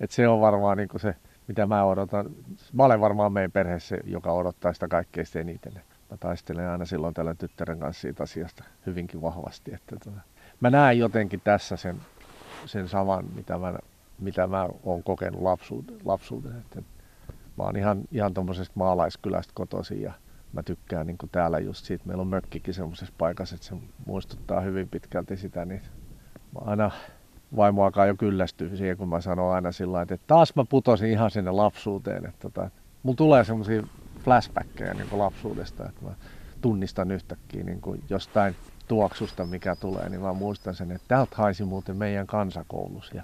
Et 0.00 0.10
se 0.10 0.28
on 0.28 0.40
varmaan 0.40 0.76
niin 0.76 0.88
se, 0.96 1.14
mitä 1.48 1.66
mä 1.66 1.84
odotan. 1.84 2.30
Mä 2.72 2.84
olen 2.84 3.00
varmaan 3.00 3.32
meidän 3.32 3.52
perheessä, 3.52 3.96
joka 4.04 4.32
odottaa 4.32 4.72
sitä 4.72 4.88
kaikkein 4.88 5.26
eniten. 5.34 5.72
Mä 6.10 6.16
taistelen 6.16 6.68
aina 6.68 6.84
silloin 6.84 7.14
tällä 7.14 7.34
tyttären 7.34 7.78
kanssa 7.78 8.00
siitä 8.00 8.22
asiasta 8.22 8.64
hyvinkin 8.86 9.22
vahvasti. 9.22 9.74
Että 9.74 9.96
tota, 9.96 10.20
mä 10.60 10.70
näen 10.70 10.98
jotenkin 10.98 11.40
tässä 11.44 11.76
sen, 11.76 11.96
sen 12.66 12.88
saman, 12.88 13.24
mitä 13.34 13.58
mä, 13.58 13.74
mitä 14.18 14.46
mä 14.46 14.68
oon 14.82 15.02
kokenut 15.02 15.42
lapsuuden. 15.42 15.96
lapsuuden. 16.04 16.56
Että 16.58 16.82
mä 17.58 17.64
oon 17.64 17.76
ihan, 17.76 18.00
ihan 18.12 18.34
tuommoisesta 18.34 18.72
maalaiskylästä 18.76 19.52
kotoisin 19.54 20.02
ja 20.02 20.12
mä 20.54 20.62
tykkään 20.62 21.06
niin 21.06 21.18
täällä 21.32 21.58
just 21.58 21.84
siitä, 21.84 22.04
meillä 22.06 22.20
on 22.20 22.26
mökkikin 22.26 22.74
semmoisessa 22.74 23.14
paikassa, 23.18 23.54
että 23.54 23.66
se 23.66 23.76
muistuttaa 24.06 24.60
hyvin 24.60 24.88
pitkälti 24.88 25.36
sitä, 25.36 25.64
niin 25.64 25.82
mä 26.54 26.60
aina 26.70 26.90
vaimo 27.56 27.84
alkaa 27.84 28.06
jo 28.06 28.14
kyllästyä 28.14 28.76
siihen, 28.76 28.96
kun 28.96 29.08
mä 29.08 29.20
sanon 29.20 29.54
aina 29.54 29.72
sillä 29.72 30.02
että 30.02 30.18
taas 30.26 30.56
mä 30.56 30.64
putosin 30.64 31.10
ihan 31.10 31.30
sinne 31.30 31.50
lapsuuteen. 31.50 32.26
Että 32.26 32.38
tota, 32.40 32.70
mulla 33.02 33.16
tulee 33.16 33.44
semmoisia 33.44 33.82
flashbackkejä 34.24 34.94
niin 34.94 35.08
lapsuudesta, 35.12 35.88
että 35.88 36.04
mä 36.04 36.14
tunnistan 36.60 37.10
yhtäkkiä 37.10 37.64
niin 37.64 37.80
jostain 38.10 38.56
tuoksusta, 38.88 39.46
mikä 39.46 39.76
tulee, 39.76 40.08
niin 40.08 40.20
mä 40.20 40.32
muistan 40.32 40.74
sen, 40.74 40.90
että 40.92 41.08
täältä 41.08 41.36
haisi 41.36 41.64
muuten 41.64 41.96
meidän 41.96 42.26
kansakoulus 42.26 43.10
ja 43.14 43.22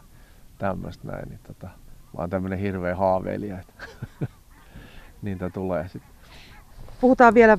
tämmöistä 0.58 1.08
näin. 1.08 1.28
Niin 1.28 1.40
tota, 1.46 1.66
mä 1.66 2.18
oon 2.18 2.30
tämmönen 2.30 2.58
hirveä 2.58 2.96
haaveilija, 2.96 3.60
että 3.60 3.86
niitä 5.22 5.50
tulee 5.50 5.88
sitten. 5.88 6.19
Puhutaan 7.00 7.34
vielä 7.34 7.58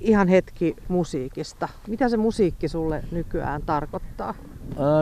ihan 0.00 0.28
hetki 0.28 0.76
musiikista. 0.88 1.68
Mitä 1.88 2.08
se 2.08 2.16
musiikki 2.16 2.68
sulle 2.68 3.04
nykyään 3.12 3.62
tarkoittaa? 3.62 4.34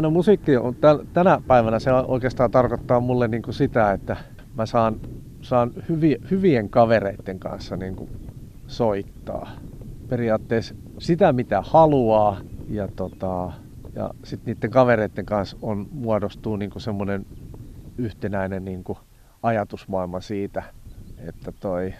No 0.00 0.10
musiikki 0.10 0.56
on 0.56 0.76
tänä 1.12 1.40
päivänä 1.46 1.78
se 1.78 1.92
oikeastaan 1.92 2.50
tarkoittaa 2.50 3.00
mulle 3.00 3.28
niin 3.28 3.42
kuin 3.42 3.54
sitä, 3.54 3.92
että 3.92 4.16
mä 4.54 4.66
saan, 4.66 5.00
saan 5.42 5.72
hyvi, 5.88 6.16
hyvien 6.30 6.68
kavereiden 6.68 7.38
kanssa 7.38 7.76
niin 7.76 7.96
kuin 7.96 8.10
soittaa. 8.66 9.50
Periaatteessa 10.08 10.74
sitä 10.98 11.32
mitä 11.32 11.62
haluaa 11.62 12.40
ja, 12.68 12.88
tota, 12.96 13.52
ja 13.94 14.10
sitten 14.24 14.54
niiden 14.54 14.70
kavereiden 14.70 15.26
kanssa 15.26 15.56
on, 15.62 15.86
muodostuu 15.92 16.56
niin 16.56 16.70
kuin 16.70 16.82
semmoinen 16.82 17.26
yhtenäinen 17.98 18.64
niin 18.64 18.84
kuin 18.84 18.98
ajatusmaailma 19.42 20.20
siitä, 20.20 20.62
että 21.18 21.52
toi 21.52 21.94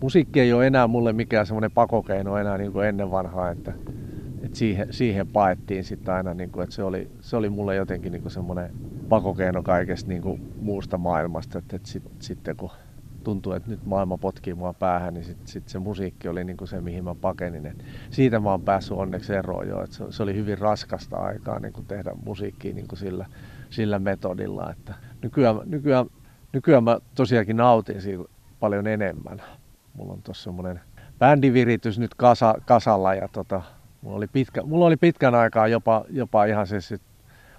musiikki 0.00 0.40
ei 0.40 0.52
ole 0.52 0.66
enää 0.66 0.86
mulle 0.86 1.12
mikään 1.12 1.46
semmoinen 1.46 1.70
pakokeino 1.70 2.38
enää 2.38 2.58
niin 2.58 2.72
kuin 2.72 2.86
ennen 2.86 3.10
vanhaa, 3.10 3.50
että, 3.50 3.72
että 4.42 4.58
siihen, 4.58 4.86
siihen 4.90 5.26
paettiin 5.26 5.84
sitten 5.84 6.14
aina, 6.14 6.34
niin 6.34 6.50
kuin, 6.50 6.64
että 6.64 6.76
se 6.76 6.82
oli, 6.82 7.10
se 7.20 7.36
oli 7.36 7.50
mulle 7.50 7.74
jotenkin 7.74 8.12
niin 8.12 8.22
kuin 8.22 8.32
semmoinen 8.32 8.70
pakokeino 9.08 9.62
kaikesta 9.62 10.08
niin 10.08 10.22
kuin 10.22 10.52
muusta 10.60 10.98
maailmasta, 10.98 11.58
että, 11.58 11.76
että 11.76 11.88
sit, 11.88 12.02
sitten 12.18 12.56
kun 12.56 12.70
tuntuu, 13.24 13.52
että 13.52 13.70
nyt 13.70 13.86
maailma 13.86 14.18
potkii 14.18 14.54
mua 14.54 14.72
päähän, 14.72 15.14
niin 15.14 15.24
sitten 15.24 15.48
sit 15.48 15.68
se 15.68 15.78
musiikki 15.78 16.28
oli 16.28 16.44
niin 16.44 16.56
kuin 16.56 16.68
se, 16.68 16.80
mihin 16.80 17.04
mä 17.04 17.14
pakenin. 17.14 17.66
Et 17.66 17.84
siitä 18.10 18.40
mä 18.40 18.50
oon 18.50 18.62
päässyt 18.62 18.96
onneksi 18.96 19.34
eroon 19.34 19.68
jo. 19.68 19.82
Et 19.82 19.92
se, 19.92 20.04
se, 20.10 20.22
oli 20.22 20.34
hyvin 20.34 20.58
raskasta 20.58 21.16
aikaa 21.16 21.58
niin 21.58 21.72
kuin 21.72 21.86
tehdä 21.86 22.12
musiikkia 22.24 22.74
niin 22.74 22.88
kuin 22.88 22.98
sillä, 22.98 23.26
sillä 23.70 23.98
metodilla. 23.98 24.70
Että 24.70 24.94
nykyään, 25.22 25.56
nykyään, 25.66 26.06
nykyään 26.52 26.84
mä 26.84 26.98
tosiaankin 27.14 27.56
nautin 27.56 28.02
siitä 28.02 28.24
paljon 28.60 28.86
enemmän 28.86 29.42
mulla 29.98 30.12
on 30.12 30.22
tuossa 30.22 30.44
semmoinen 30.44 30.80
bändiviritys 31.18 31.98
nyt 31.98 32.14
kasa, 32.14 32.54
kasalla 32.64 33.14
ja 33.14 33.28
tota, 33.28 33.62
mulla, 34.02 34.16
oli 34.16 34.26
pitkä, 34.26 34.62
mulla 34.62 34.86
oli 34.86 34.96
pitkän 34.96 35.34
aikaa 35.34 35.68
jopa, 35.68 36.04
jopa 36.10 36.44
ihan 36.44 36.66
siis, 36.66 36.90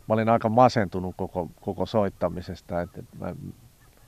mä 0.07 0.13
olin 0.13 0.29
aika 0.29 0.49
masentunut 0.49 1.15
koko, 1.17 1.49
koko 1.61 1.85
soittamisesta, 1.85 2.81
että, 2.81 3.03
mä 3.19 3.35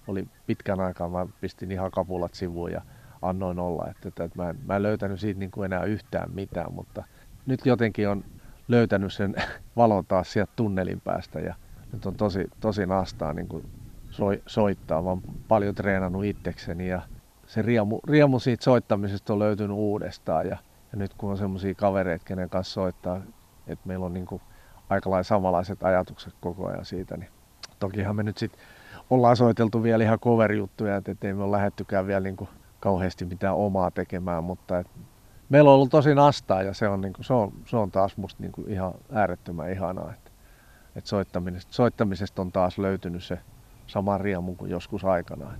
oli 0.07 0.27
pitkän 0.47 0.79
aikaa, 0.79 1.09
mä 1.09 1.27
pistin 1.41 1.71
ihan 1.71 1.91
kapulat 1.91 2.33
sivuun 2.33 2.71
ja 2.71 2.81
annoin 3.21 3.59
olla, 3.59 3.87
että, 3.91 4.07
että, 4.07 4.23
että 4.23 4.41
mä, 4.41 4.49
en, 4.49 4.57
mä 4.65 4.75
en 4.75 4.83
löytänyt 4.83 5.19
siitä 5.19 5.39
niin 5.39 5.51
kuin 5.51 5.65
enää 5.65 5.83
yhtään 5.83 6.31
mitään, 6.33 6.73
mutta 6.73 7.03
nyt 7.45 7.65
jotenkin 7.65 8.09
on 8.09 8.23
löytänyt 8.67 9.13
sen 9.13 9.35
valon 9.77 10.05
taas 10.05 10.33
sieltä 10.33 10.53
tunnelin 10.55 11.01
päästä 11.01 11.39
ja 11.39 11.55
nyt 11.93 12.05
on 12.05 12.15
tosi, 12.15 12.45
tosi 12.59 12.85
nastaa 12.85 13.33
niin 13.33 13.47
kuin 13.47 13.65
soi, 14.09 14.41
soittaa. 14.47 15.01
Mä 15.01 15.09
oon 15.09 15.21
paljon 15.47 15.75
treenannut 15.75 16.25
itsekseni 16.25 16.87
ja 16.87 17.01
se 17.51 17.61
riemu, 17.61 17.99
riemu 18.07 18.39
siitä 18.39 18.63
soittamisesta 18.63 19.33
on 19.33 19.39
löytynyt 19.39 19.77
uudestaan 19.77 20.47
ja, 20.47 20.57
ja 20.91 20.97
nyt 20.97 21.13
kun 21.13 21.31
on 21.31 21.37
semmoisia 21.37 21.75
kavereita, 21.75 22.25
kenen 22.25 22.49
kanssa 22.49 22.73
soittaa, 22.73 23.21
että 23.67 23.87
meillä 23.87 24.05
on 24.05 24.13
niin 24.13 24.41
aika 24.89 25.09
lailla 25.09 25.23
samanlaiset 25.23 25.83
ajatukset 25.83 26.33
koko 26.41 26.67
ajan 26.67 26.85
siitä, 26.85 27.17
niin 27.17 27.29
tokihan 27.79 28.15
me 28.15 28.23
nyt 28.23 28.37
sitten 28.37 28.61
ollaan 29.09 29.37
soiteltu 29.37 29.83
vielä 29.83 30.03
ihan 30.03 30.19
cover-juttuja, 30.19 30.95
että 30.95 31.27
ei 31.27 31.33
me 31.33 31.43
ole 31.43 31.51
lähettykään 31.51 32.07
vielä 32.07 32.19
niin 32.19 32.49
kauheasti 32.79 33.25
mitään 33.25 33.55
omaa 33.55 33.91
tekemään, 33.91 34.43
mutta 34.43 34.79
et 34.79 34.87
meillä 35.49 35.69
on 35.69 35.75
ollut 35.75 35.91
tosi 35.91 36.15
nastaa 36.15 36.63
ja 36.63 36.73
se 36.73 36.87
on, 36.87 37.01
niin 37.01 37.13
kuin, 37.13 37.25
se 37.25 37.33
on, 37.33 37.53
se 37.65 37.77
on 37.77 37.91
taas 37.91 38.17
musta 38.17 38.43
niin 38.43 38.51
kuin 38.51 38.69
ihan 38.69 38.93
äärettömän 39.13 39.71
ihanaa, 39.71 40.13
että, 40.13 40.31
että 40.95 41.09
soittamisesta, 41.09 41.73
soittamisesta 41.73 42.41
on 42.41 42.51
taas 42.51 42.77
löytynyt 42.77 43.23
se 43.23 43.39
sama 43.87 44.17
riemu 44.17 44.55
kuin 44.55 44.71
joskus 44.71 45.05
aikanaan. 45.05 45.57